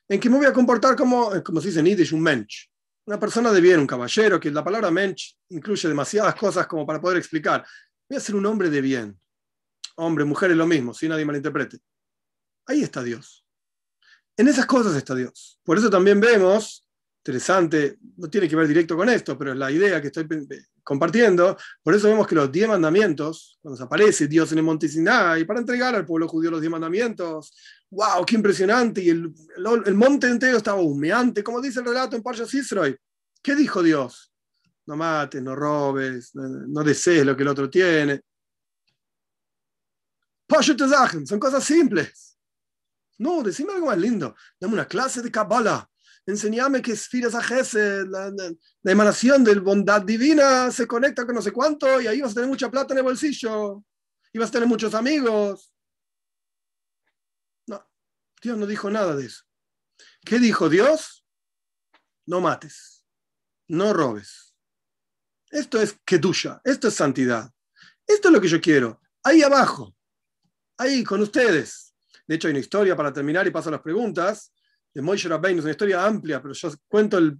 [0.09, 2.71] en que me voy a comportar como, eh, como se dice en Yiddish, un mensch,
[3.07, 7.01] una persona de bien, un caballero, que la palabra mensch incluye demasiadas cosas como para
[7.01, 7.67] poder explicar.
[8.11, 9.17] Voy a ser un hombre de bien.
[9.95, 11.79] hombre, mujer es lo mismo, si nadie malinterprete.
[12.67, 13.47] Ahí está Dios.
[14.37, 15.61] En esas cosas está Dios.
[15.63, 16.85] Por eso también vemos,
[17.25, 20.27] interesante, no tiene que ver directo con esto, pero es la idea que estoy
[20.83, 21.57] compartiendo.
[21.85, 25.61] Por eso vemos que los diez mandamientos, cuando aparece Dios en el monte Sinai, para
[25.61, 27.55] entregar al pueblo judío los diez mandamientos,
[27.91, 28.25] ¡wow!
[28.27, 29.05] ¡Qué impresionante!
[29.05, 29.33] Y el,
[29.87, 32.99] el, monte entero estaba humeante, como dice el relato en Parshas Israel.
[33.41, 34.30] ¿Qué dijo Dios?
[34.91, 38.23] No mates, no robes, no, desees lo que el otro tiene.
[41.27, 42.37] Son cosas simples.
[43.19, 44.35] No, decime algo más lindo.
[44.59, 45.89] Dame una clase de Kabbalah.
[46.27, 51.43] Enseñame que Sfiras Ajese, la, la, la emanación de bondad divina, se conecta con no
[51.43, 53.85] sé cuánto y ahí vas a tener mucha plata en el bolsillo.
[54.33, 55.73] Y vas a tener muchos amigos.
[57.69, 57.89] No,
[58.43, 59.45] Dios no dijo nada de eso.
[60.25, 61.25] ¿Qué dijo Dios?
[62.27, 63.07] No mates,
[63.69, 64.50] no robes.
[65.51, 67.51] Esto es kedusha, esto es santidad.
[68.07, 69.01] Esto es lo que yo quiero.
[69.23, 69.95] Ahí abajo,
[70.79, 71.95] ahí con ustedes.
[72.27, 74.53] De hecho, hay una historia para terminar y paso a las preguntas
[74.93, 77.39] de Moishe Rabbeinu, es una historia amplia, pero yo cuento el,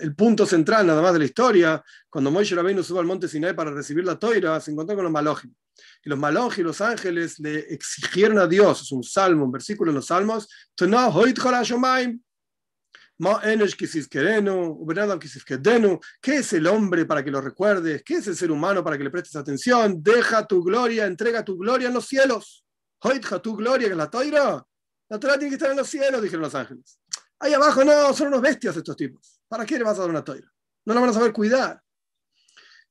[0.00, 1.84] el, punto central nada más de la historia.
[2.08, 5.12] Cuando Moishe Rabbeinu sube al monte Sinai para recibir la toira, se encontró con los
[5.12, 5.54] malojim.
[6.04, 9.96] Y los malojim, los ángeles, le exigieron a Dios, es un salmo, un versículo en
[9.96, 10.48] los salmos,
[16.22, 18.02] ¿Qué es el hombre para que lo recuerdes?
[18.02, 20.02] ¿Qué es el ser humano para que le prestes atención?
[20.02, 22.64] Deja tu gloria, entrega tu gloria en los cielos.
[23.42, 24.64] tu gloria, que es la toira.
[25.10, 26.98] La Torah tiene que estar en los cielos, dijeron los ángeles.
[27.40, 29.40] Ahí abajo no, son unos bestias estos tipos.
[29.48, 30.50] ¿Para qué le vas a dar una toira?
[30.86, 31.82] No la van a saber cuidar.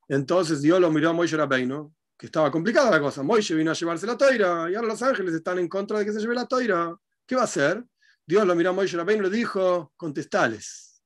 [0.08, 3.24] Entonces Dios lo miró a Moishe Rabbeinu, que estaba complicada la cosa.
[3.24, 6.12] Moishe vino a llevarse la toira y ahora los ángeles están en contra de que
[6.12, 6.96] se lleve la toira.
[7.26, 7.84] ¿Qué va a hacer?
[8.30, 11.02] Dios lo miró a Rabbeinu y le dijo, contestales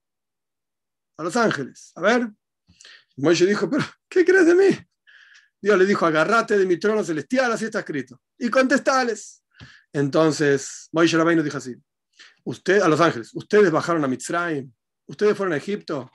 [1.16, 1.90] a los ángeles.
[1.94, 2.28] A ver.
[3.16, 4.68] Moishe dijo, pero ¿qué crees de mí?
[5.58, 8.20] Dios le dijo, agarrate de mi trono celestial, así está escrito.
[8.36, 9.42] Y contestales.
[9.90, 11.74] Entonces, Moisés Rabbeinu dijo así,
[12.44, 14.70] usted, a los ángeles, ¿ustedes bajaron a Mitzrayim?
[15.06, 16.10] ¿Ustedes fueron a Egipto?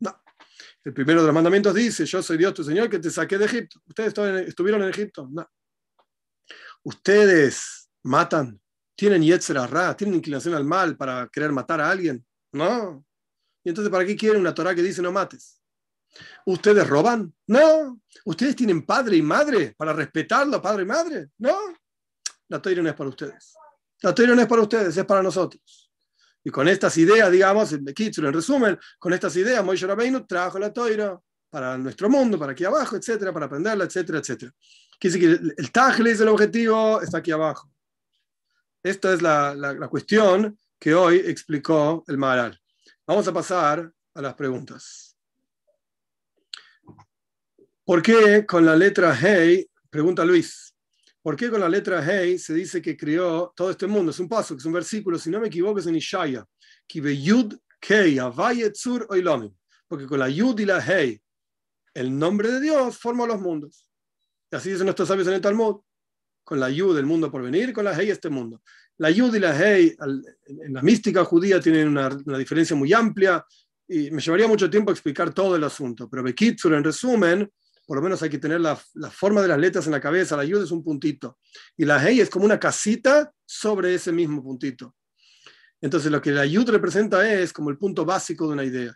[0.00, 0.20] No.
[0.82, 3.44] El primero de los mandamientos dice, yo soy Dios tu Señor que te saqué de
[3.44, 3.80] Egipto.
[3.86, 5.28] ¿Ustedes estuvieron en Egipto?
[5.30, 5.48] No.
[6.82, 8.60] ¿Ustedes matan?
[9.00, 9.56] ¿Tienen Yetzer
[9.96, 12.22] ¿Tienen inclinación al mal para querer matar a alguien?
[12.52, 13.02] No.
[13.64, 15.58] ¿Y entonces para qué quieren una Torah que dice no mates?
[16.44, 17.32] ¿Ustedes roban?
[17.46, 17.98] No.
[18.26, 21.28] ¿Ustedes tienen padre y madre para respetarlo, padre y madre?
[21.38, 21.56] No
[22.50, 23.54] la toira no es para ustedes.
[24.02, 25.90] La toira no es para ustedes, es para nosotros.
[26.44, 30.72] Y con estas ideas, digamos, en en resumen, con estas ideas, Moisés Rabbeinu trajo la
[30.72, 34.52] toira para nuestro mundo, para aquí abajo, etcétera, para aprenderla, etcétera, etcétera.
[34.98, 37.70] Quiere decir que el tajlis, el objetivo, está aquí abajo.
[38.82, 42.58] Esta es la, la, cuestión que hoy explicó el Maharal.
[43.06, 45.14] Vamos a pasar a las preguntas.
[47.84, 49.68] ¿Por qué con la letra Hey?
[49.90, 50.74] Pregunta Luis.
[51.20, 54.12] ¿Por qué con la letra Hey se dice que creó todo este mundo?
[54.12, 56.46] Es un paso, es un versículo, si no me equivoco, es en Ishaya.
[59.88, 61.20] Porque con la Yud y la Hey,
[61.92, 63.86] el nombre de Dios formó los mundos.
[64.50, 65.82] Y así dicen nuestros sabios en el Talmud.
[66.50, 68.60] Con la Yud, el mundo por venir, con la Hey, este mundo.
[68.98, 69.94] La Yud y la Hey,
[70.48, 73.46] en la mística judía, tienen una, diferencia muy amplia
[73.86, 76.10] y me llevaría mucho tiempo explicar todo el asunto.
[76.10, 77.48] Pero Bekitsur, en resumen,
[77.86, 80.36] por lo menos hay que tener la, forma de las letras en la cabeza.
[80.36, 81.38] La yud es un puntito
[81.76, 84.96] y la hey es como una casita sobre ese mismo puntito.
[85.80, 88.92] Entonces lo que la yud representa es como el punto básico de una idea.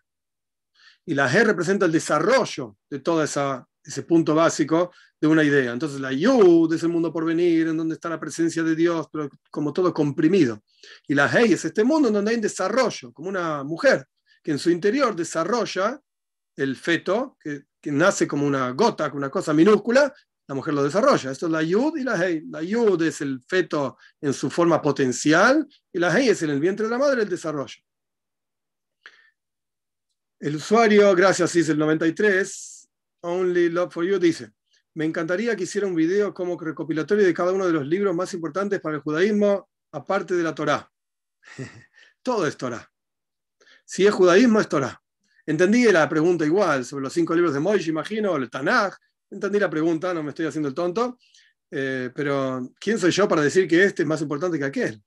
[1.07, 5.73] Y la G representa el desarrollo de todo esa, ese punto básico de una idea.
[5.73, 9.09] Entonces la Yud es el mundo por venir, en donde está la presencia de Dios,
[9.13, 10.63] pero como todo comprimido.
[11.07, 14.07] Y la Hey es este mundo en donde hay un desarrollo, como una mujer
[14.43, 16.01] que en su interior desarrolla
[16.57, 20.11] el feto, que que nace como una gota, una cosa minúscula,
[20.47, 21.31] la mujer lo desarrolla.
[21.31, 22.43] Esto es la yud y la hei.
[22.49, 26.61] La yud es el feto en su forma potencial y la hei es en el
[26.61, 27.77] vientre de la madre el desarrollo.
[30.41, 32.74] El usuario, gracias, dice el 93,
[33.25, 34.53] Only Love for You, dice,
[34.95, 38.35] me encantaría que hiciera un video como recopilatorio de cada uno de los libros más
[38.35, 40.91] importantes para el judaísmo, aparte de la Torá.
[42.23, 42.91] Todo es Torá.
[43.85, 45.03] Si es judaísmo, es Torá.
[45.47, 48.95] Entendí la pregunta igual sobre los cinco libros de Moishe, imagino, el Tanaj.
[49.31, 51.19] Entendí la pregunta, no me estoy haciendo el tonto.
[51.71, 55.03] Eh, pero ¿quién soy yo para decir que este es más importante que aquel?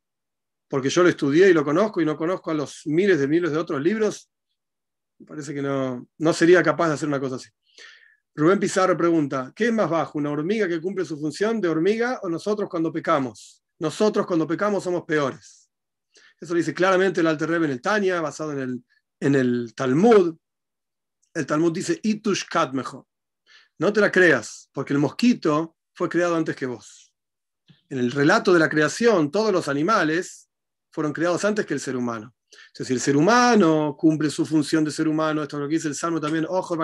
[0.68, 3.52] Porque yo lo estudié y lo conozco y no conozco a los miles de miles
[3.52, 4.30] de otros libros.
[5.20, 7.50] Me parece que no, no sería capaz de hacer una cosa así.
[8.38, 12.22] Rubén Pizarro pregunta, ¿qué es más bajo, una hormiga que cumple su función de hormiga
[12.24, 13.62] o nosotros cuando pecamos?
[13.80, 15.70] Nosotros cuando pecamos somos peores.
[16.40, 18.84] Eso lo dice claramente el Alter Rebbe en el Tania, basado en el
[19.20, 20.38] en el Talmud,
[21.34, 23.06] el Talmud dice, Itush mejor.
[23.80, 27.14] No te la creas, porque el mosquito fue creado antes que vos.
[27.90, 30.50] en el relato de la creación, todos los animales
[30.92, 32.36] fueron creados antes que el ser humano.
[32.50, 35.76] Es decir, el ser humano cumple su función de ser humano, esto es lo que
[35.76, 36.78] dice el Salmo también, ojo.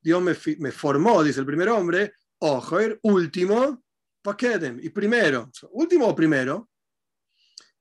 [0.00, 3.82] Dios me, me, formó, dice el primer hombre, ojo, último,
[4.82, 6.68] y primero, último o primero.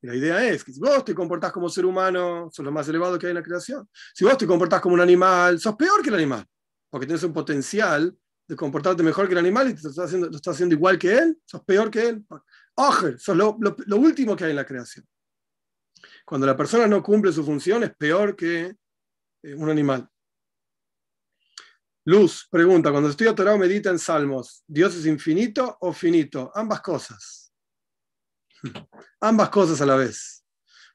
[0.02, 3.18] la idea es que si vos te comportás como ser humano, sos lo más elevado
[3.20, 3.90] que hay en la creación.
[4.14, 6.46] Si vos te comportás como un animal, sos peor que el animal,
[6.90, 8.16] porque tienes un potencial
[8.48, 11.18] de comportarte mejor que el animal y te estás haciendo, lo estás haciendo igual que
[11.18, 12.26] él, sos peor que él.
[12.76, 15.06] Ojo, sos lo, lo último que hay en la creación.
[16.28, 18.76] Cuando la persona no cumple su función es peor que
[19.44, 20.10] eh, un animal.
[22.04, 26.52] Luz pregunta, cuando estoy atorado medita en salmos, ¿Dios es infinito o finito?
[26.54, 27.54] Ambas cosas.
[29.22, 30.44] Ambas cosas a la vez.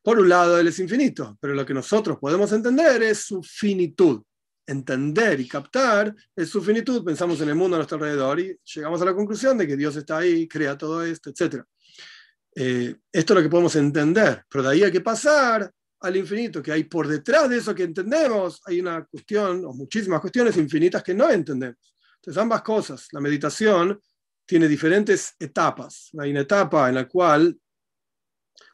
[0.02, 4.22] Por un lado, Él es infinito, pero lo que nosotros podemos entender es su finitud.
[4.66, 7.02] Entender y captar es su finitud.
[7.02, 9.96] Pensamos en el mundo a nuestro alrededor y llegamos a la conclusión de que Dios
[9.96, 11.64] está ahí, crea todo esto, etc.
[12.54, 16.62] Eh, esto es lo que podemos entender, pero de ahí hay que pasar al infinito,
[16.62, 21.02] que hay por detrás de eso que entendemos, hay una cuestión, o muchísimas cuestiones infinitas
[21.02, 21.94] que no entendemos.
[22.16, 24.00] Entonces, ambas cosas, la meditación
[24.44, 26.10] tiene diferentes etapas.
[26.18, 27.56] Hay una etapa en la cual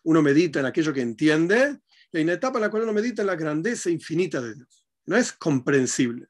[0.05, 1.79] uno medita en aquello que entiende,
[2.11, 4.87] y hay una etapa en la cual uno medita en la grandeza infinita de Dios.
[5.05, 6.29] No es comprensible,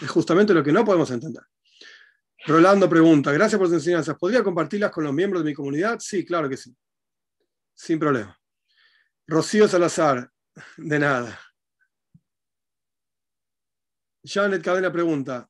[0.00, 1.42] es justamente lo que no podemos entender.
[2.46, 4.16] Rolando pregunta, gracias por sus enseñanzas.
[4.18, 5.98] ¿Podría compartirlas con los miembros de mi comunidad?
[6.00, 6.74] Sí, claro que sí
[7.78, 8.36] sin problema.
[9.26, 10.28] Rocío Salazar,
[10.76, 11.40] de nada.
[14.24, 15.48] Janet Cadena pregunta,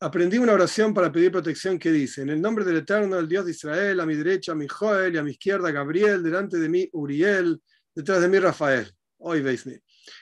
[0.00, 3.44] aprendí una oración para pedir protección que dice, en el nombre del Eterno, el Dios
[3.44, 6.88] de Israel, a mi derecha mi Joel y a mi izquierda Gabriel, delante de mí
[6.92, 7.62] Uriel,
[7.94, 8.92] detrás de mí Rafael.
[9.18, 9.64] Hoy veis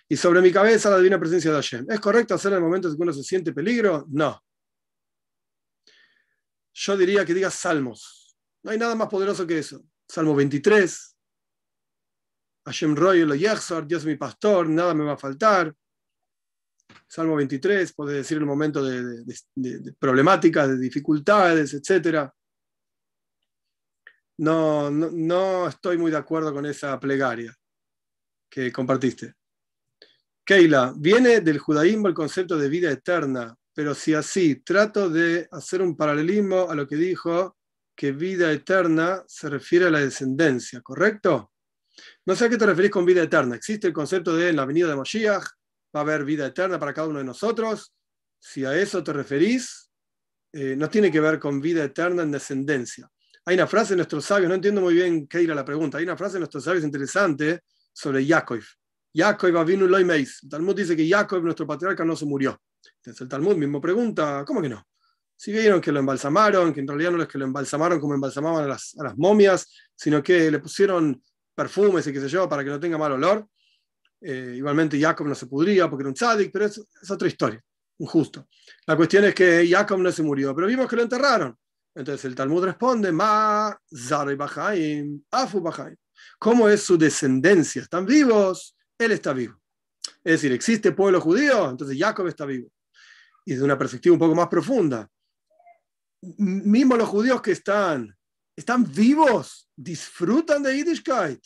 [0.08, 1.86] Y sobre mi cabeza la divina presencia de Hashem.
[1.88, 4.04] ¿Es correcto hacer en el momento en que uno se siente peligro?
[4.10, 4.44] No.
[6.74, 8.36] Yo diría que digas salmos.
[8.62, 9.82] No hay nada más poderoso que eso.
[10.08, 11.16] Salmo 23.
[12.64, 15.74] Hashem Roy lo Dios es mi pastor, nada me va a faltar.
[17.06, 22.30] Salmo 23, puede decir un momento de, problemáticas, de dificultades, etc.
[24.38, 27.54] No, no, no, estoy muy de acuerdo con esa plegaria
[28.50, 29.34] que compartiste.
[30.44, 35.82] Keila, viene del judaísmo el concepto de vida eterna, pero si así trato de hacer
[35.82, 37.57] un paralelismo a lo que dijo
[37.98, 41.50] que vida eterna se refiere a la descendencia, ¿correcto?
[42.26, 43.56] No sé a qué te referís con vida eterna.
[43.56, 46.94] Existe el concepto de en la venida de Moshiach va a haber vida eterna para
[46.94, 47.92] cada uno de nosotros.
[48.38, 49.90] Si a eso te referís,
[50.52, 53.10] eh, no tiene que ver con vida eterna en descendencia.
[53.46, 55.98] Hay una frase de nuestros sabios, no entiendo muy bien qué ir a la pregunta,
[55.98, 58.62] hay una frase de nuestros sabios interesante sobre Yaakov.
[59.12, 60.38] Yaakov Avinu Loimeis.
[60.44, 62.62] El Talmud dice que Yaakov, nuestro patriarca, no se murió.
[62.98, 64.86] Entonces el Talmud mismo pregunta, ¿cómo que no?
[65.40, 68.64] Si vieron que lo embalsamaron, que en realidad no es que lo embalsamaron como embalsamaban
[68.64, 71.22] a las, momias, sino que le pusieron
[71.54, 73.46] perfumes y qué sé yo para que no tenga mal olor.
[74.20, 77.62] Eh, igualmente Jacob no se pudría porque era un tzadik, pero es, otra historia,
[77.98, 78.48] injusto.
[78.84, 81.56] La cuestión es que Jacob no se murió, pero vimos que lo enterraron.
[81.94, 83.80] Entonces el Talmud responde, Ma
[84.36, 85.94] Bahaim, Afu Bahaim.
[86.40, 87.82] ¿Cómo es su descendencia?
[87.82, 88.76] ¿Están vivos?
[88.98, 89.60] Él está vivo.
[90.24, 91.70] Es decir, ¿existe pueblo judío?
[91.70, 92.68] Entonces Jacob está vivo.
[93.44, 95.08] Y desde una perspectiva un poco más profunda,
[96.20, 98.16] mismo los judíos que están,
[98.56, 101.40] están vivos, disfrutan de Yiddishkeit,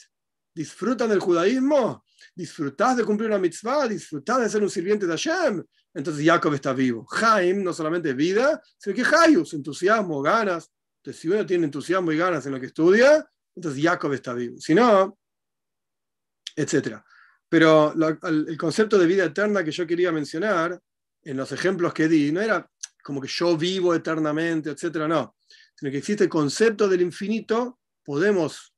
[0.55, 2.05] disfrutan del judaísmo,
[2.35, 5.63] disfrutas de cumplir una mitzvah, disfrutas de ser un sirviente de Hashem.
[5.95, 7.05] Entonces Jacob está vivo.
[7.05, 10.71] Jaim no solamente vida, sino que Hayus, entusiasmo, ganas.
[10.99, 14.59] Entonces, si uno tiene entusiasmo y ganas en lo que estudia, entonces Jacob está vivo.
[14.59, 15.19] Si no,
[16.57, 16.97] etc.
[17.49, 17.93] Pero
[18.23, 20.81] el concepto de vida eterna que yo quería mencionar
[21.25, 22.69] en los ejemplos que di no era
[23.03, 25.37] como que yo vivo eternamente, etcétera, no,
[25.75, 28.75] sino que existe el concepto del infinito, podemos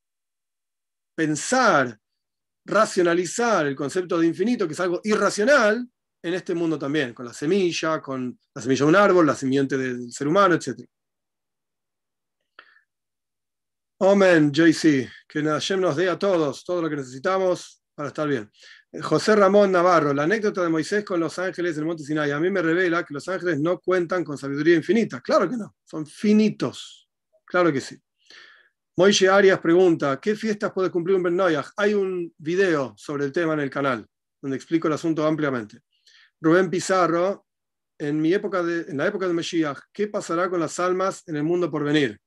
[1.14, 1.98] pensar,
[2.64, 5.88] racionalizar el concepto de infinito, que es algo irracional,
[6.24, 9.76] en este mundo también, con la semilla, con la semilla de un árbol, la simiente
[9.76, 10.88] del ser humano, etc.
[14.00, 18.50] Amén, JC, que Hashem nos dé a todos todo lo que necesitamos para estar bien.
[19.02, 22.50] José Ramón Navarro, la anécdota de Moisés con los ángeles del monte Sinai, a mí
[22.50, 25.20] me revela que los ángeles no cuentan con sabiduría infinita.
[25.20, 27.08] Claro que no, son finitos.
[27.44, 28.00] Claro que sí.
[28.96, 31.40] Moishe Arias pregunta, ¿qué fiestas puede cumplir un Ben
[31.76, 34.06] Hay un video sobre el tema en el canal,
[34.40, 35.80] donde explico el asunto ampliamente.
[36.40, 37.46] Rubén Pizarro,
[37.98, 41.36] en, mi época de, en la época de Mesías, ¿qué pasará con las almas en
[41.36, 42.20] el mundo por venir?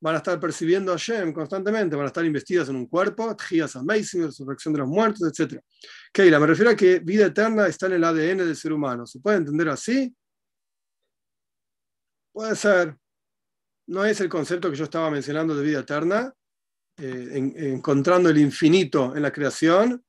[0.00, 3.76] Van a estar percibiendo a Shem constantemente, van a estar investidas en un cuerpo, Tjías
[3.76, 5.60] Amazing, resurrección de los muertos, etc.
[6.12, 9.06] Keila, me refiero a que vida eterna está en el ADN del ser humano.
[9.06, 10.14] ¿Se puede entender así?
[12.32, 12.96] Puede ser.
[13.88, 16.32] no es el concepto que yo estaba mencionando de vida eterna,
[16.98, 20.04] eh, en, encontrando el infinito en la creación,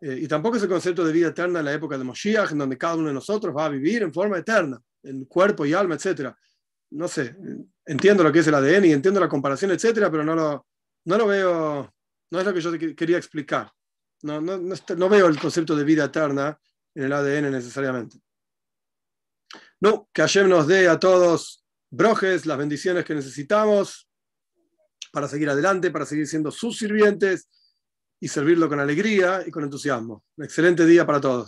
[0.00, 2.58] eh, y tampoco es el concepto de vida eterna en la época de Moshiach, en
[2.58, 5.96] donde cada uno de nosotros va a vivir en forma eterna, en cuerpo y alma,
[5.96, 6.32] etc.
[6.90, 7.36] No sé,
[7.84, 10.66] entiendo lo que es el ADN y entiendo la comparación, etcétera, pero no lo,
[11.04, 11.94] no lo veo,
[12.30, 13.70] no es lo que yo quería explicar.
[14.22, 16.58] No, no, no, veo el concepto de vida eterna
[16.94, 18.18] en el ADN necesariamente.
[19.80, 24.08] No, que Hashem nos dé a todos brojes, las bendiciones que necesitamos
[25.12, 27.48] para seguir adelante, para seguir siendo sus sirvientes
[28.20, 30.24] y servirlo con alegría y con entusiasmo.
[30.36, 31.46] Un excelente día para todos.